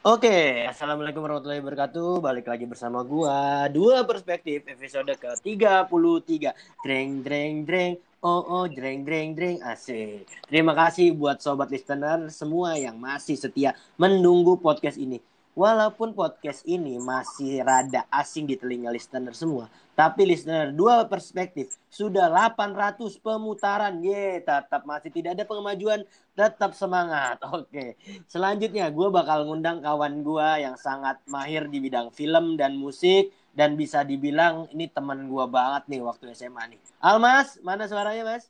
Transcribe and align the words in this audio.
Oke, 0.00 0.64
assalamualaikum 0.64 1.20
warahmatullahi 1.20 1.60
wabarakatuh. 1.60 2.24
Balik 2.24 2.48
lagi 2.48 2.64
bersama 2.64 3.04
gua 3.04 3.68
dua 3.68 4.00
perspektif 4.08 4.64
episode 4.64 5.12
ke 5.12 5.28
33 5.44 6.56
Dreng 6.80 7.20
dreng 7.20 7.68
dreng. 7.68 7.92
Oh 8.24 8.40
oh 8.40 8.64
dreng 8.64 9.04
dreng 9.04 9.36
dreng 9.36 9.60
asik. 9.60 10.24
Terima 10.48 10.72
kasih 10.72 11.12
buat 11.12 11.44
sobat 11.44 11.68
listener 11.68 12.32
semua 12.32 12.80
yang 12.80 12.96
masih 12.96 13.36
setia 13.36 13.76
menunggu 14.00 14.56
podcast 14.56 14.96
ini. 14.96 15.20
Walaupun 15.60 16.16
podcast 16.16 16.64
ini 16.64 16.96
masih 16.96 17.60
rada 17.60 18.08
asing 18.08 18.48
di 18.48 18.56
telinga 18.56 18.88
listener 18.88 19.36
semua, 19.36 19.68
tapi 19.92 20.24
listener 20.24 20.72
dua 20.72 21.04
perspektif 21.04 21.76
sudah 21.92 22.32
800 22.32 23.20
pemutaran. 23.20 24.00
Ye, 24.00 24.40
tetap 24.40 24.88
masih 24.88 25.12
tidak 25.12 25.36
ada 25.36 25.44
kemajuan, 25.44 26.08
tetap 26.32 26.72
semangat. 26.72 27.44
Oke. 27.52 28.00
Selanjutnya 28.24 28.88
gue 28.88 29.12
bakal 29.12 29.44
ngundang 29.44 29.84
kawan 29.84 30.24
gue 30.24 30.48
yang 30.64 30.80
sangat 30.80 31.20
mahir 31.28 31.68
di 31.68 31.76
bidang 31.76 32.08
film 32.08 32.56
dan 32.56 32.80
musik 32.80 33.28
dan 33.52 33.76
bisa 33.76 34.00
dibilang 34.00 34.64
ini 34.72 34.88
teman 34.88 35.28
gue 35.28 35.44
banget 35.44 35.92
nih 35.92 36.00
waktu 36.00 36.32
SMA 36.32 36.72
nih. 36.72 36.80
Almas, 37.04 37.60
mana 37.60 37.84
suaranya, 37.84 38.24
Mas? 38.24 38.48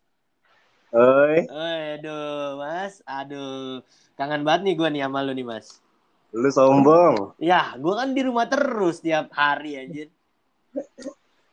Oi, 0.94 1.42
Oi, 1.42 1.82
aduh, 1.98 2.54
Mas. 2.54 3.02
Aduh. 3.02 3.82
Kangen 4.14 4.46
banget 4.46 4.62
nih 4.62 4.74
gue 4.78 4.88
nih 4.94 5.02
sama 5.02 5.26
lu 5.26 5.34
nih, 5.34 5.48
Mas. 5.50 5.89
Lu 6.30 6.50
sombong. 6.50 7.34
Ya, 7.42 7.74
gue 7.74 7.94
kan 7.94 8.14
di 8.14 8.22
rumah 8.22 8.46
terus 8.46 9.02
tiap 9.02 9.30
hari 9.34 9.74
anjir. 9.76 10.08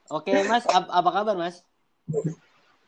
Oke, 0.08 0.46
Mas, 0.48 0.64
ap- 0.70 0.92
apa 0.94 1.10
kabar, 1.12 1.36
Mas? 1.36 1.66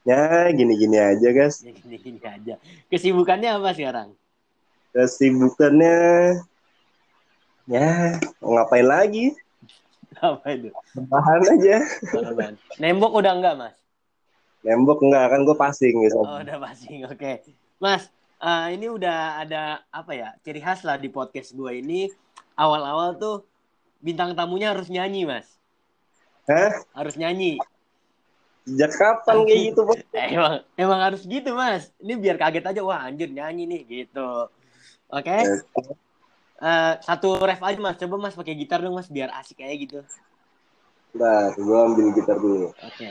Ya, 0.08 0.48
gini-gini 0.56 0.96
aja, 0.96 1.28
guys. 1.36 1.60
Ya 1.60 1.76
gini-gini 1.76 2.22
aja. 2.24 2.56
Kesibukannya 2.88 3.50
apa 3.60 3.76
sekarang? 3.76 4.10
Kesibukannya 4.96 5.96
ya 7.70 8.18
mau 8.42 8.58
ngapain 8.58 8.88
lagi? 8.88 9.36
Apa 10.18 10.58
itu? 10.58 10.74
Bahan 10.98 11.42
aja. 11.60 11.86
Apaan? 12.26 12.56
Nembok 12.82 13.14
udah 13.22 13.34
enggak, 13.38 13.54
Mas? 13.60 13.76
Nembok 14.66 15.06
enggak 15.06 15.30
kan 15.30 15.40
gue 15.46 15.56
passing 15.60 15.96
gitu. 16.02 16.20
Oh, 16.26 16.42
udah 16.42 16.58
passing. 16.58 17.06
Oke. 17.06 17.46
Mas, 17.78 18.10
eh, 18.40 18.68
ini 18.76 18.88
udah 18.88 19.44
ada 19.44 19.84
apa 19.92 20.12
ya? 20.16 20.30
Ciri 20.44 20.64
khas 20.64 20.84
lah 20.88 20.96
di 20.96 21.12
podcast 21.12 21.52
gue 21.52 21.72
ini. 21.80 22.08
Awal-awal 22.56 23.16
tuh 23.20 23.48
bintang 24.00 24.36
tamunya 24.36 24.72
harus 24.72 24.88
nyanyi, 24.88 25.28
Mas. 25.28 25.48
Hah? 26.48 26.84
Harus 26.96 27.16
nyanyi. 27.20 27.60
Sejak 28.68 28.92
kapan 28.96 29.36
kayak 29.48 29.62
gitu, 29.72 29.82
Bos? 29.88 30.00
Eh, 30.12 30.28
emang 30.36 30.56
emang 30.76 31.00
harus 31.00 31.22
gitu, 31.24 31.52
Mas. 31.56 31.92
Ini 32.00 32.14
biar 32.20 32.36
kaget 32.40 32.66
aja. 32.66 32.82
Wah, 32.84 33.08
anjir 33.08 33.32
nyanyi 33.32 33.64
nih 33.68 33.82
gitu. 33.88 34.52
Oke. 35.10 35.38
Eh, 36.60 36.94
satu 37.04 37.40
ref 37.40 37.64
aja, 37.64 37.80
Mas. 37.80 37.96
Coba 38.00 38.16
Mas 38.20 38.36
pakai 38.36 38.56
gitar 38.56 38.84
dong, 38.84 38.96
Mas, 38.96 39.08
biar 39.08 39.32
asik 39.40 39.64
kayak 39.64 39.78
gitu. 39.88 40.00
Bentar, 41.10 41.58
gue 41.58 41.78
ambil 41.80 42.08
gitar 42.14 42.38
dulu. 42.38 42.70
Oke. 42.70 43.10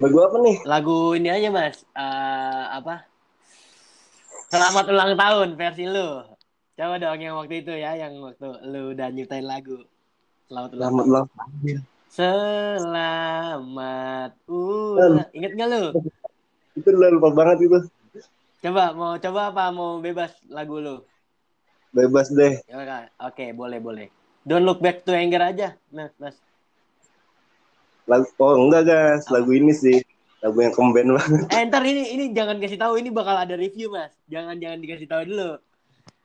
Lagu 0.00 0.16
apa 0.24 0.36
nih? 0.40 0.56
Lagu 0.64 1.12
ini 1.12 1.28
aja, 1.28 1.48
Mas. 1.52 1.84
Eh, 1.92 2.64
apa? 2.72 3.04
Selamat 4.48 4.84
ulang 4.88 5.12
tahun 5.14 5.48
versi 5.60 5.84
lu. 5.84 6.24
Coba 6.74 6.96
dong 6.96 7.20
yang 7.20 7.36
waktu 7.36 7.60
itu 7.60 7.76
ya, 7.76 7.92
yang 8.00 8.16
waktu 8.24 8.48
lu 8.64 8.96
udah 8.96 9.12
nyiptain 9.12 9.44
lagu. 9.44 9.84
Selamat 10.48 10.70
ulang 10.72 10.88
Selamat 10.88 11.04
tahun. 11.04 11.12
ulang 11.12 11.26
tahun. 11.28 11.78
Selamat 12.10 13.50
ulang. 14.48 15.28
Ingat 15.36 15.52
gak 15.54 15.68
lu? 15.68 15.82
Itu 16.80 16.88
udah 16.96 17.10
lupa 17.12 17.28
banget 17.36 17.68
itu. 17.68 17.78
Coba 18.64 18.92
mau 18.96 19.20
coba 19.20 19.40
apa 19.52 19.68
mau 19.68 20.00
bebas 20.00 20.32
lagu 20.48 20.80
lu? 20.80 20.96
Bebas 21.92 22.32
deh. 22.32 22.56
Oke, 23.20 23.52
boleh 23.52 23.78
boleh. 23.78 24.08
Don't 24.48 24.64
look 24.64 24.80
back 24.80 25.04
to 25.04 25.12
anger 25.12 25.44
aja, 25.44 25.76
Mas. 25.92 26.16
Mas. 26.16 26.40
Lagu 28.10 28.26
oh 28.42 28.58
enggak, 28.66 28.82
guys. 28.90 29.22
Lagu 29.30 29.54
ini 29.54 29.70
sih. 29.70 30.02
Lagu 30.42 30.58
yang 30.58 30.74
kemben 30.74 31.14
banget. 31.14 31.46
Eh, 31.54 31.62
ntar 31.70 31.86
ini 31.86 32.10
ini 32.16 32.24
jangan 32.34 32.58
kasih 32.58 32.80
tahu 32.80 32.98
ini 32.98 33.14
bakal 33.14 33.38
ada 33.38 33.54
review, 33.54 33.94
Mas. 33.94 34.10
Jangan 34.26 34.58
jangan 34.58 34.82
dikasih 34.82 35.06
tahu 35.06 35.22
dulu. 35.30 35.62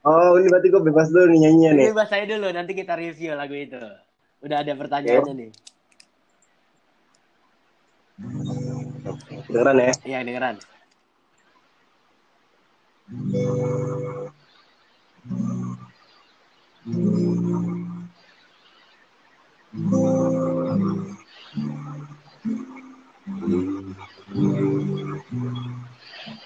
Oh, 0.06 0.38
ini 0.38 0.48
berarti 0.50 0.70
gue 0.70 0.82
bebas 0.86 1.10
dulu 1.10 1.34
nih 1.34 1.40
nyanyinya 1.46 1.72
nih. 1.78 1.86
Bebas 1.94 2.10
saya 2.14 2.26
dulu, 2.30 2.48
nanti 2.54 2.78
kita 2.78 2.94
review 2.94 3.34
lagu 3.34 3.58
itu. 3.58 3.82
Udah 4.46 4.62
ada 4.62 4.74
pertanyaannya 4.78 5.34
nih. 5.34 5.50
Dengeran 9.50 9.78
ya. 9.82 9.92
Iya, 10.06 10.20
dengeran. 10.22 10.56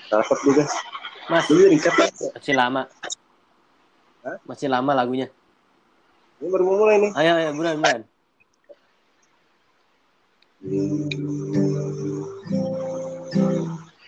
Cakep 0.10 0.40
juga. 0.42 0.64
Mas, 1.30 1.46
Dulu 1.46 1.70
ringkat 1.70 1.94
kan? 1.94 2.10
masih 2.34 2.56
lama. 2.58 2.82
Hah? 4.26 4.38
Masih 4.50 4.68
lama 4.68 4.92
lagunya. 4.98 5.30
Ini 6.42 6.48
baru 6.50 6.64
mau 6.66 6.78
mulai 6.82 6.98
nih. 6.98 7.12
Ayo, 7.14 7.32
ayo, 7.38 7.50
buruan, 7.54 7.78
buruan. 7.78 8.02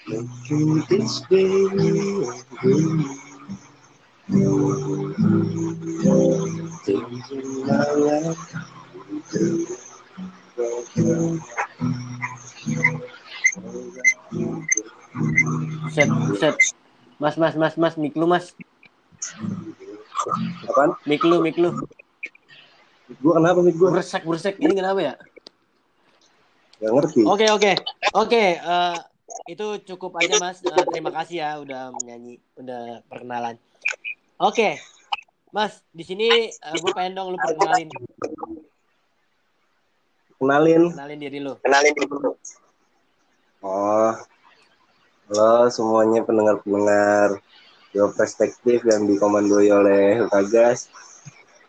Making 0.08 0.84
this 0.90 1.22
day 1.30 1.52
Things 6.84 7.32
in 7.32 7.68
my 7.68 7.92
life 7.94 8.40
Set, 15.92 16.10
set. 16.40 16.56
Mas, 17.20 17.36
mas, 17.36 17.54
mas, 17.60 17.76
mas, 17.76 17.94
mik 18.00 18.16
lu, 18.16 18.26
mas. 18.26 18.56
Apaan? 20.66 20.96
Mik 21.04 21.22
lu, 21.28 21.44
mik 21.44 21.58
lu. 21.60 21.76
Gue 23.20 23.34
kenapa 23.36 23.60
nih 23.60 23.76
gue? 23.76 23.90
Bersek, 23.92 24.24
bersek. 24.24 24.56
Ini 24.58 24.72
kenapa 24.72 25.00
ya? 25.04 25.14
Gak 26.80 26.92
ngerti. 26.96 27.22
Oke, 27.28 27.46
oke. 27.52 27.72
Oke, 28.16 28.44
eh, 28.58 28.98
itu 29.52 29.68
cukup 29.84 30.18
aja, 30.18 30.40
Mas. 30.40 30.64
Eh, 30.64 30.86
terima 30.90 31.12
kasih 31.12 31.44
ya 31.44 31.50
udah 31.60 31.92
menyanyi, 31.94 32.40
udah 32.56 33.04
perkenalan. 33.06 33.60
Oke. 34.40 34.80
Mas, 35.52 35.84
di 35.92 36.08
sini 36.08 36.48
gue 36.56 36.92
pengen 36.96 37.20
dong 37.20 37.36
lu 37.36 37.38
perkenalin, 37.38 37.92
Kenalin. 40.42 40.90
kenalin 40.96 41.20
diri 41.22 41.38
lu. 41.44 41.54
Kenalin 41.62 41.94
dulu. 41.94 42.34
Oh. 43.62 44.16
Halo 45.32 45.72
semuanya 45.72 46.28
pendengar-pendengar 46.28 47.40
Dua 47.96 48.12
perspektif 48.12 48.84
yang 48.84 49.08
dikomandoi 49.08 49.72
oleh 49.72 50.28
Utagas. 50.28 50.92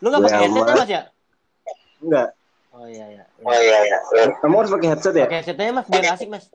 Lu 0.02 0.10
nggak 0.10 0.18
Gue 0.18 0.30
pakai 0.34 0.42
headset 0.50 0.66
ya. 0.66 0.74
Mas 0.74 0.90
ya? 0.90 1.02
Enggak. 2.02 2.28
Oh 2.74 2.86
iya 2.90 3.06
iya. 3.06 3.24
iya 3.38 3.78
iya. 3.86 3.98
Kamu 4.42 4.54
harus 4.58 4.70
pakai 4.74 4.88
headset 4.90 5.14
ya? 5.14 5.26
Pakai 5.30 5.38
headsetnya 5.46 5.70
Mas 5.78 5.86
biar 5.86 6.10
asik, 6.10 6.26
Mas. 6.26 6.50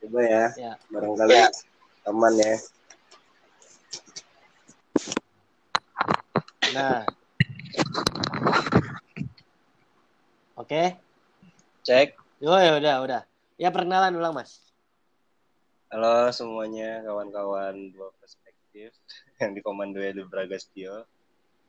Coba 0.00 0.20
ya. 0.24 0.44
Ya. 0.56 0.72
Barangkali 0.88 1.36
aman 2.08 2.32
ya. 2.40 2.56
Nah. 6.72 7.04
Oke. 10.56 10.96
Cek. 11.84 12.16
Oh 12.48 12.56
ya 12.56 12.80
udah, 12.80 12.94
udah. 13.04 13.20
Ya 13.60 13.68
perkenalan 13.68 14.16
ulang, 14.16 14.32
Mas. 14.32 14.71
Halo 15.92 16.32
semuanya 16.32 17.04
kawan-kawan 17.04 17.92
dua 17.92 18.08
perspektif 18.16 18.96
yang 19.44 19.52
dikomandoi 19.52 20.16
oleh 20.16 20.24
Bragastio. 20.24 21.04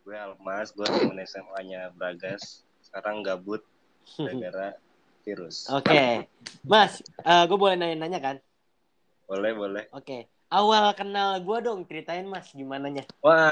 Gue 0.07 0.15
Almas, 0.15 0.71
gue 0.71 0.87
temen 0.87 1.19
SMA-nya 1.27 1.91
Bragas. 1.91 2.63
Sekarang 2.79 3.19
gabut 3.19 3.67
gara-gara 4.15 4.79
virus. 5.27 5.67
Oke. 5.67 6.31
Mas, 6.63 7.03
gue 7.19 7.57
boleh 7.59 7.75
nanya-nanya 7.75 8.19
kan? 8.23 8.35
Boleh, 9.27 9.51
boleh. 9.51 9.83
Oke. 9.91 10.31
Awal 10.47 10.95
kenal 10.95 11.43
gue 11.43 11.57
dong, 11.59 11.83
ceritain 11.83 12.23
Mas 12.23 12.47
gimana 12.55 12.87
nya? 12.87 13.03
Wah, 13.19 13.51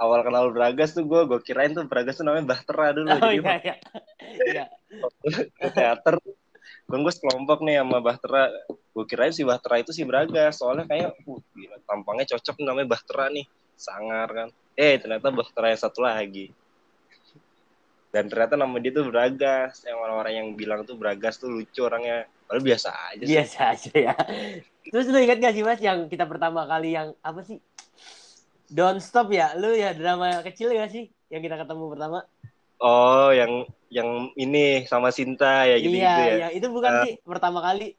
awal 0.00 0.24
kenal 0.24 0.48
Bragas 0.48 0.96
tuh 0.96 1.04
gue, 1.04 1.28
gue 1.28 1.44
kirain 1.44 1.76
tuh 1.76 1.84
Bragas 1.84 2.16
tuh 2.16 2.24
namanya 2.24 2.56
Bahtera 2.56 2.96
dulu. 2.96 3.20
Oh 3.20 3.20
Jadi 3.20 3.36
iya 3.36 3.52
iya. 3.60 3.76
Iya. 4.48 4.64
waktu 4.96 5.68
teater, 5.76 6.16
gue 6.88 6.98
gue 7.04 7.12
sekelompok 7.12 7.60
nih 7.68 7.84
sama 7.84 8.00
Bahtera. 8.00 8.48
Gue 8.90 9.04
kirain 9.06 9.30
si 9.30 9.46
Bahtera 9.46 9.78
itu 9.78 9.94
si 9.94 10.02
Bragas. 10.02 10.58
Soalnya 10.58 10.86
kayak, 10.86 11.14
uh, 11.26 11.40
gila, 11.54 11.76
tampangnya 11.86 12.26
cocok 12.36 12.56
namanya 12.62 12.88
Bahtera 12.96 13.30
nih. 13.30 13.46
Sangar 13.78 14.28
kan. 14.30 14.48
Eh, 14.74 14.98
ternyata 14.98 15.30
Bahtera 15.30 15.72
yang 15.72 15.80
satu 15.80 16.02
lagi. 16.02 16.50
Dan 18.10 18.26
ternyata 18.26 18.58
nama 18.58 18.74
dia 18.82 18.90
tuh 18.90 19.06
Bragas. 19.06 19.86
Yang 19.86 19.98
orang-orang 20.02 20.34
yang 20.34 20.48
bilang 20.58 20.80
tuh 20.82 20.98
Bragas 20.98 21.38
tuh 21.38 21.48
lucu 21.48 21.86
orangnya. 21.86 22.26
Padahal 22.50 22.66
biasa 22.66 22.88
aja 23.14 23.22
sih. 23.22 23.30
Biasa 23.30 23.58
aja 23.70 23.92
ya. 23.94 24.14
Terus 24.90 25.06
lu 25.06 25.18
ingat 25.22 25.38
gak 25.38 25.54
sih 25.54 25.62
Mas 25.62 25.78
yang 25.78 26.10
kita 26.10 26.26
pertama 26.26 26.66
kali 26.66 26.98
yang 26.98 27.14
apa 27.22 27.46
sih? 27.46 27.62
Don't 28.66 28.98
Stop 28.98 29.30
ya? 29.30 29.54
Lu 29.54 29.70
ya 29.70 29.94
drama 29.94 30.42
kecil 30.42 30.74
gak 30.74 30.90
sih 30.90 31.06
yang 31.30 31.46
kita 31.46 31.54
ketemu 31.54 31.94
pertama? 31.94 32.26
Oh, 32.80 33.30
yang 33.30 33.68
yang 33.92 34.32
ini 34.40 34.88
sama 34.88 35.12
Sinta 35.12 35.68
ya 35.68 35.76
gitu, 35.76 35.94
iya, 35.94 36.10
gitu 36.16 36.22
ya. 36.22 36.34
iya, 36.38 36.48
itu 36.54 36.66
bukan 36.72 36.90
Uh, 36.90 37.02
sih 37.04 37.14
pertama 37.26 37.60
kali 37.60 37.92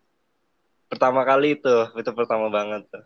Pertama 0.91 1.23
kali 1.23 1.55
itu, 1.55 1.75
itu 1.95 2.11
pertama 2.11 2.51
banget 2.51 2.83
tuh. 2.91 3.05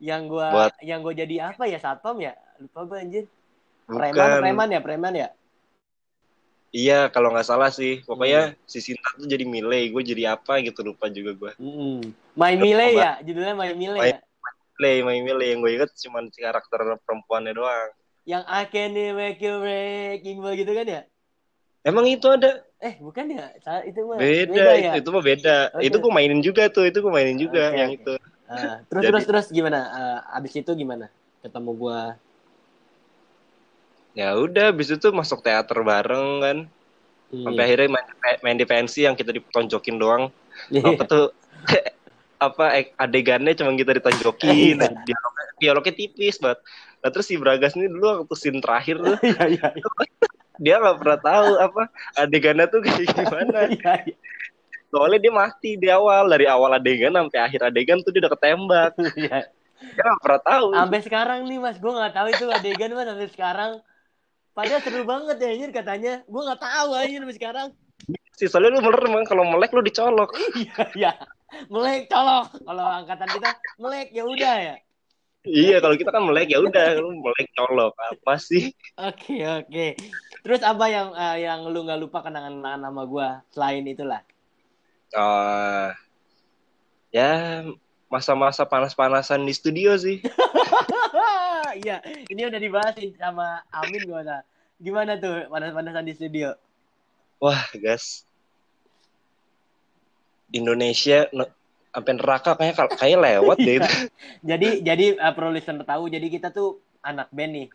yang 0.00 0.28
gua 0.28 0.48
Buat 0.52 0.72
yang 0.84 1.00
gua 1.00 1.16
jadi 1.16 1.52
apa 1.52 1.64
ya 1.64 1.80
satpam 1.80 2.20
ya? 2.20 2.36
Lupa 2.60 2.84
gua 2.84 3.00
anjir. 3.00 3.24
Preman, 3.88 4.12
bukan 4.12 4.28
preman 4.44 4.68
ya, 4.68 4.80
preman 4.84 5.14
ya. 5.16 5.28
iya 6.70 7.08
kalau 7.08 7.32
nggak 7.32 7.48
salah 7.48 7.72
sih. 7.72 8.04
Pokoknya 8.04 8.54
si 8.68 8.78
Sinta 8.84 9.16
tuh 9.16 9.26
jadi 9.26 9.42
Miley, 9.42 9.90
gue 9.90 10.02
jadi 10.06 10.38
apa 10.38 10.62
gitu 10.62 10.86
lupa 10.86 11.10
juga 11.10 11.34
gue. 11.34 11.52
Mm. 11.58 12.14
My 12.38 12.54
Mile 12.54 12.94
ya, 12.94 13.18
judulnya 13.24 13.54
My 13.58 13.74
Mile 13.74 13.98
My- 13.98 14.12
ya. 14.14 14.18
Miley, 14.78 14.96
My 15.02 15.18
Miley 15.24 15.46
yang 15.56 15.60
gue 15.66 15.72
inget 15.74 15.90
cuma 16.06 16.22
si 16.30 16.38
karakter 16.38 16.78
perempuannya 17.02 17.52
doang. 17.58 17.90
Yang 18.22 18.44
I 18.46 18.62
can 18.70 18.94
make 18.94 19.42
you 19.42 19.58
breaking 19.58 20.38
ball 20.38 20.54
gitu 20.54 20.70
kan 20.70 20.86
ya? 20.86 21.02
Emang 21.82 22.06
itu 22.06 22.28
ada? 22.30 22.62
Eh, 22.80 22.96
bukan 22.96 23.24
ya? 23.28 23.52
Salah 23.60 23.84
itu 23.84 24.00
mah 24.08 24.16
Beda, 24.16 24.64
ya. 24.72 24.96
itu, 24.96 25.04
itu 25.04 25.08
mah 25.12 25.22
beda. 25.22 25.56
Oke. 25.76 25.84
Itu 25.84 25.96
gue 26.00 26.12
mainin 26.12 26.40
juga 26.40 26.62
tuh, 26.72 26.88
itu 26.88 26.98
gue 27.04 27.12
mainin 27.12 27.36
juga 27.36 27.68
Oke, 27.68 27.76
yang 27.76 27.90
itu. 27.92 28.14
Ah, 28.48 28.80
terus 28.88 29.02
Jadi- 29.04 29.12
terus 29.12 29.24
terus 29.28 29.46
gimana? 29.52 29.78
Ah, 29.92 30.18
abis 30.40 30.52
itu 30.56 30.72
gimana? 30.72 31.12
Ketemu 31.44 31.70
gua. 31.76 32.16
Ya 34.16 34.34
udah, 34.34 34.74
habis 34.74 34.90
itu 34.90 35.06
masuk 35.12 35.44
teater 35.44 35.76
bareng 35.80 36.28
kan. 36.42 36.58
Sampai 37.30 37.62
Iya. 37.62 37.66
akhirnya 37.70 37.88
main, 37.94 38.06
main 38.42 38.58
di 38.58 38.66
pensi 38.66 39.06
yang 39.06 39.14
kita 39.14 39.30
ditonjokin 39.30 39.96
doang. 40.00 40.34
Iya. 40.66 40.82
Apa 40.82 41.04
tuh? 41.06 41.26
apa 42.40 42.64
eh, 42.74 42.88
adegannya 42.96 43.52
cuma 43.52 43.76
kita 43.76 43.92
ditonjokin, 44.00 44.80
Iya. 44.80 44.88
dialognya, 45.04 45.44
dialognya 45.60 45.94
tipis 45.94 46.40
banget. 46.40 46.58
Nah 47.00 47.08
terus 47.08 47.28
si 47.28 47.36
Bragas 47.36 47.76
ini 47.76 47.86
dulu 47.86 48.24
waktu 48.24 48.34
scene 48.34 48.60
terakhir 48.60 48.96
tuh 48.98 49.16
iya, 49.28 49.44
iya. 49.46 49.68
dia 50.60 50.76
nggak 50.76 50.98
pernah 51.00 51.18
tahu 51.24 51.50
apa 51.56 51.82
adegannya 52.20 52.66
tuh 52.68 52.84
kayak 52.84 53.08
gimana. 53.16 53.60
Iya, 53.72 53.92
iya. 54.04 54.16
Soalnya 54.92 55.18
dia 55.22 55.32
mati 55.32 55.80
di 55.80 55.88
awal 55.88 56.28
dari 56.28 56.44
awal 56.44 56.76
adegan 56.76 57.16
sampai 57.16 57.40
akhir 57.40 57.60
adegan 57.72 58.04
tuh 58.04 58.12
dia 58.12 58.20
udah 58.28 58.32
ketembak. 58.36 58.92
Iya. 59.16 59.48
Dia 59.80 60.02
nggak 60.04 60.20
pernah 60.20 60.42
tahu. 60.44 60.66
Sampai 60.76 61.00
sekarang 61.00 61.38
nih 61.48 61.56
Mas, 61.56 61.80
gua 61.80 61.92
nggak 61.96 62.12
tahu 62.12 62.28
itu 62.28 62.44
adegan 62.52 62.92
Mas 62.92 63.08
sampai 63.08 63.28
sekarang. 63.32 63.72
Padahal 64.52 64.80
seru 64.84 65.02
banget 65.08 65.36
ya 65.40 65.48
anjir 65.56 65.70
katanya. 65.72 66.14
Gua 66.28 66.52
nggak 66.52 66.60
tahu 66.60 66.88
anjir 67.00 67.18
sampai 67.24 67.38
sekarang. 67.40 67.68
sih 68.36 68.48
soalnya 68.48 68.80
lu 68.80 68.80
bener 68.80 69.04
emang 69.04 69.24
kalau 69.28 69.44
melek 69.48 69.72
lu 69.72 69.80
dicolok. 69.80 70.36
Iya, 70.56 70.84
iya. 70.96 71.12
Melek 71.72 72.12
colok. 72.12 72.52
Kalau 72.60 72.86
angkatan 72.88 73.28
kita 73.32 73.50
melek 73.80 74.08
ya 74.12 74.24
udah 74.28 74.56
ya. 74.60 74.76
Iya 75.46 75.80
kalau 75.80 75.96
kita 75.96 76.12
kan 76.12 76.22
melek 76.24 76.52
ya 76.52 76.60
udah 76.60 77.00
lu 77.00 77.16
melek 77.20 77.48
colok 77.56 77.94
apa 77.96 78.34
sih? 78.36 78.72
Oke, 79.00 79.40
oke. 79.44 79.86
Terus 80.44 80.60
apa 80.60 80.84
yang 80.88 81.12
eh, 81.16 81.36
yang 81.48 81.64
lu 81.68 81.84
nggak 81.84 82.00
lupa 82.00 82.20
kenangan-kenangan 82.20 82.80
sama 82.84 83.02
gua 83.08 83.28
selain 83.52 83.84
itulah? 83.88 84.20
Ah, 85.16 85.96
ya 87.10 87.64
masa-masa 88.10 88.66
panas-panasan 88.66 89.42
di 89.46 89.54
studio 89.54 89.96
sih. 89.96 90.20
Iya, 91.70 92.02
ini 92.26 92.50
udah 92.50 92.58
dibahasin 92.58 93.14
sama 93.14 93.62
Amin 93.70 94.02
gimana? 94.02 94.42
Gimana 94.82 95.14
tuh 95.22 95.46
panas-panasan 95.46 96.02
di 96.02 96.18
studio? 96.18 96.50
Wah, 97.38 97.62
gas. 97.78 98.26
Indonesia 100.50 101.30
no- 101.30 101.59
sampai 101.90 102.12
neraka 102.14 102.50
kayaknya 102.54 102.86
kayak 102.94 103.18
lewat 103.18 103.56
deh 103.58 103.74
itu. 103.78 103.92
Jadi 104.50 104.68
jadi 104.80 105.04
uh, 105.18 105.34
perlu 105.34 105.50
listener 105.50 105.82
tahu, 105.82 106.06
jadi 106.06 106.26
kita 106.26 106.48
tuh 106.50 106.78
anak 107.02 107.28
band 107.30 107.52
nih. 107.52 107.68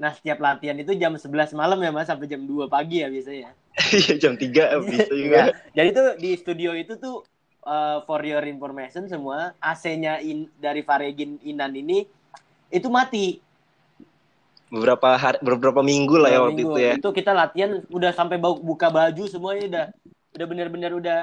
Nah, 0.00 0.10
setiap 0.10 0.40
latihan 0.40 0.72
itu 0.74 0.96
jam 0.96 1.12
11 1.12 1.52
malam 1.52 1.76
ya 1.76 1.92
Mas 1.92 2.08
sampai 2.08 2.24
jam 2.24 2.40
2 2.40 2.66
pagi 2.66 3.00
ya 3.00 3.08
biasanya. 3.08 3.52
Iya 3.94 4.14
jam 4.18 4.34
3 4.34 4.48
bisa 4.84 5.06
Iya. 5.06 5.14
juga. 5.14 5.40
Jadi 5.72 5.88
tuh 5.92 6.06
di 6.16 6.30
studio 6.34 6.70
itu 6.72 6.96
tuh 6.96 7.22
uh, 7.62 8.00
for 8.04 8.24
your 8.24 8.42
information 8.44 9.06
semua 9.06 9.52
AC-nya 9.60 10.18
in, 10.18 10.48
dari 10.56 10.80
Varegin 10.80 11.38
Inan 11.40 11.72
ini 11.74 12.08
itu 12.68 12.88
mati. 12.88 13.38
Beberapa 14.70 15.18
hari, 15.18 15.38
beberapa 15.42 15.82
minggu 15.82 16.14
lah 16.14 16.30
ya 16.30 16.38
waktu 16.40 16.62
minggu. 16.62 16.74
itu 16.74 16.78
ya. 16.78 16.92
Itu 16.94 17.10
kita 17.10 17.34
latihan 17.34 17.82
udah 17.90 18.10
sampai 18.14 18.38
bau- 18.38 18.62
buka 18.62 18.86
baju 18.86 19.24
semuanya 19.26 19.62
udah 19.66 19.84
udah 20.30 20.46
bener-bener 20.46 20.92
udah 20.94 21.18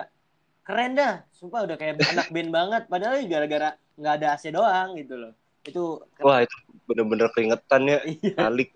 keren 0.68 1.00
dah. 1.00 1.24
Sumpah 1.32 1.64
udah 1.64 1.80
kayak 1.80 2.04
anak 2.04 2.28
band 2.28 2.52
banget. 2.52 2.84
Padahal 2.92 3.24
gara-gara 3.24 3.70
nggak 3.96 4.14
ada 4.20 4.28
AC 4.36 4.52
doang 4.52 5.00
gitu 5.00 5.16
loh. 5.16 5.32
Itu 5.64 6.04
Wah, 6.20 6.44
itu 6.44 6.56
bener-bener 6.84 7.32
keringetan 7.32 7.88
ya. 7.88 8.00
Iya. 8.04 8.36
Alik. 8.52 8.70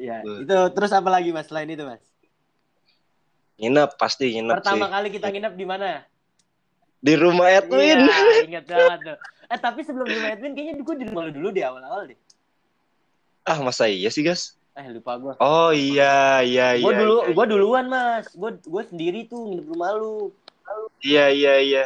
Iya, 0.00 0.16
Tuh. 0.24 0.36
itu 0.42 0.56
terus 0.72 0.90
apa 0.96 1.12
lagi 1.12 1.28
Mas 1.28 1.46
selain 1.46 1.68
itu 1.68 1.84
Mas? 1.84 2.00
Nginep, 3.60 3.90
pasti 4.00 4.32
nginep 4.32 4.56
Pertama 4.64 4.88
sih. 4.88 4.92
kali 4.96 5.08
kita 5.12 5.26
nginep 5.28 5.54
di 5.54 5.66
mana? 5.68 5.88
Di 7.04 7.14
rumah 7.20 7.52
Edwin. 7.52 8.08
Iya, 8.08 8.16
ingat 8.48 8.64
banget 8.64 9.00
tuh. 9.04 9.18
Eh 9.50 9.58
tapi 9.60 9.80
sebelum 9.84 10.08
di 10.08 10.16
rumah 10.16 10.32
Edwin 10.32 10.52
kayaknya 10.56 10.74
gue 10.80 10.96
di 10.96 11.04
rumah 11.04 11.22
lu 11.28 11.32
dulu 11.36 11.48
di 11.52 11.60
awal-awal 11.60 12.08
deh. 12.08 12.18
Ah, 13.44 13.60
masa 13.60 13.92
iya 13.92 14.08
sih, 14.08 14.24
guys? 14.24 14.56
Eh 14.72 14.88
lupa 14.88 15.20
gue. 15.20 15.34
Oh 15.42 15.68
iya, 15.76 16.40
iya, 16.40 16.80
iya. 16.80 16.84
Gue 16.84 16.94
dulu, 16.96 17.16
iya, 17.28 17.34
gue 17.36 17.46
duluan 17.52 17.86
mas. 17.92 18.32
Gue 18.32 18.56
gue 18.56 18.82
sendiri 18.88 19.28
tuh 19.28 19.52
nginep 19.52 19.66
rumah 19.68 19.90
lu. 20.00 20.32
Iya, 21.00 21.24
iya, 21.32 21.54
iya. 21.60 21.84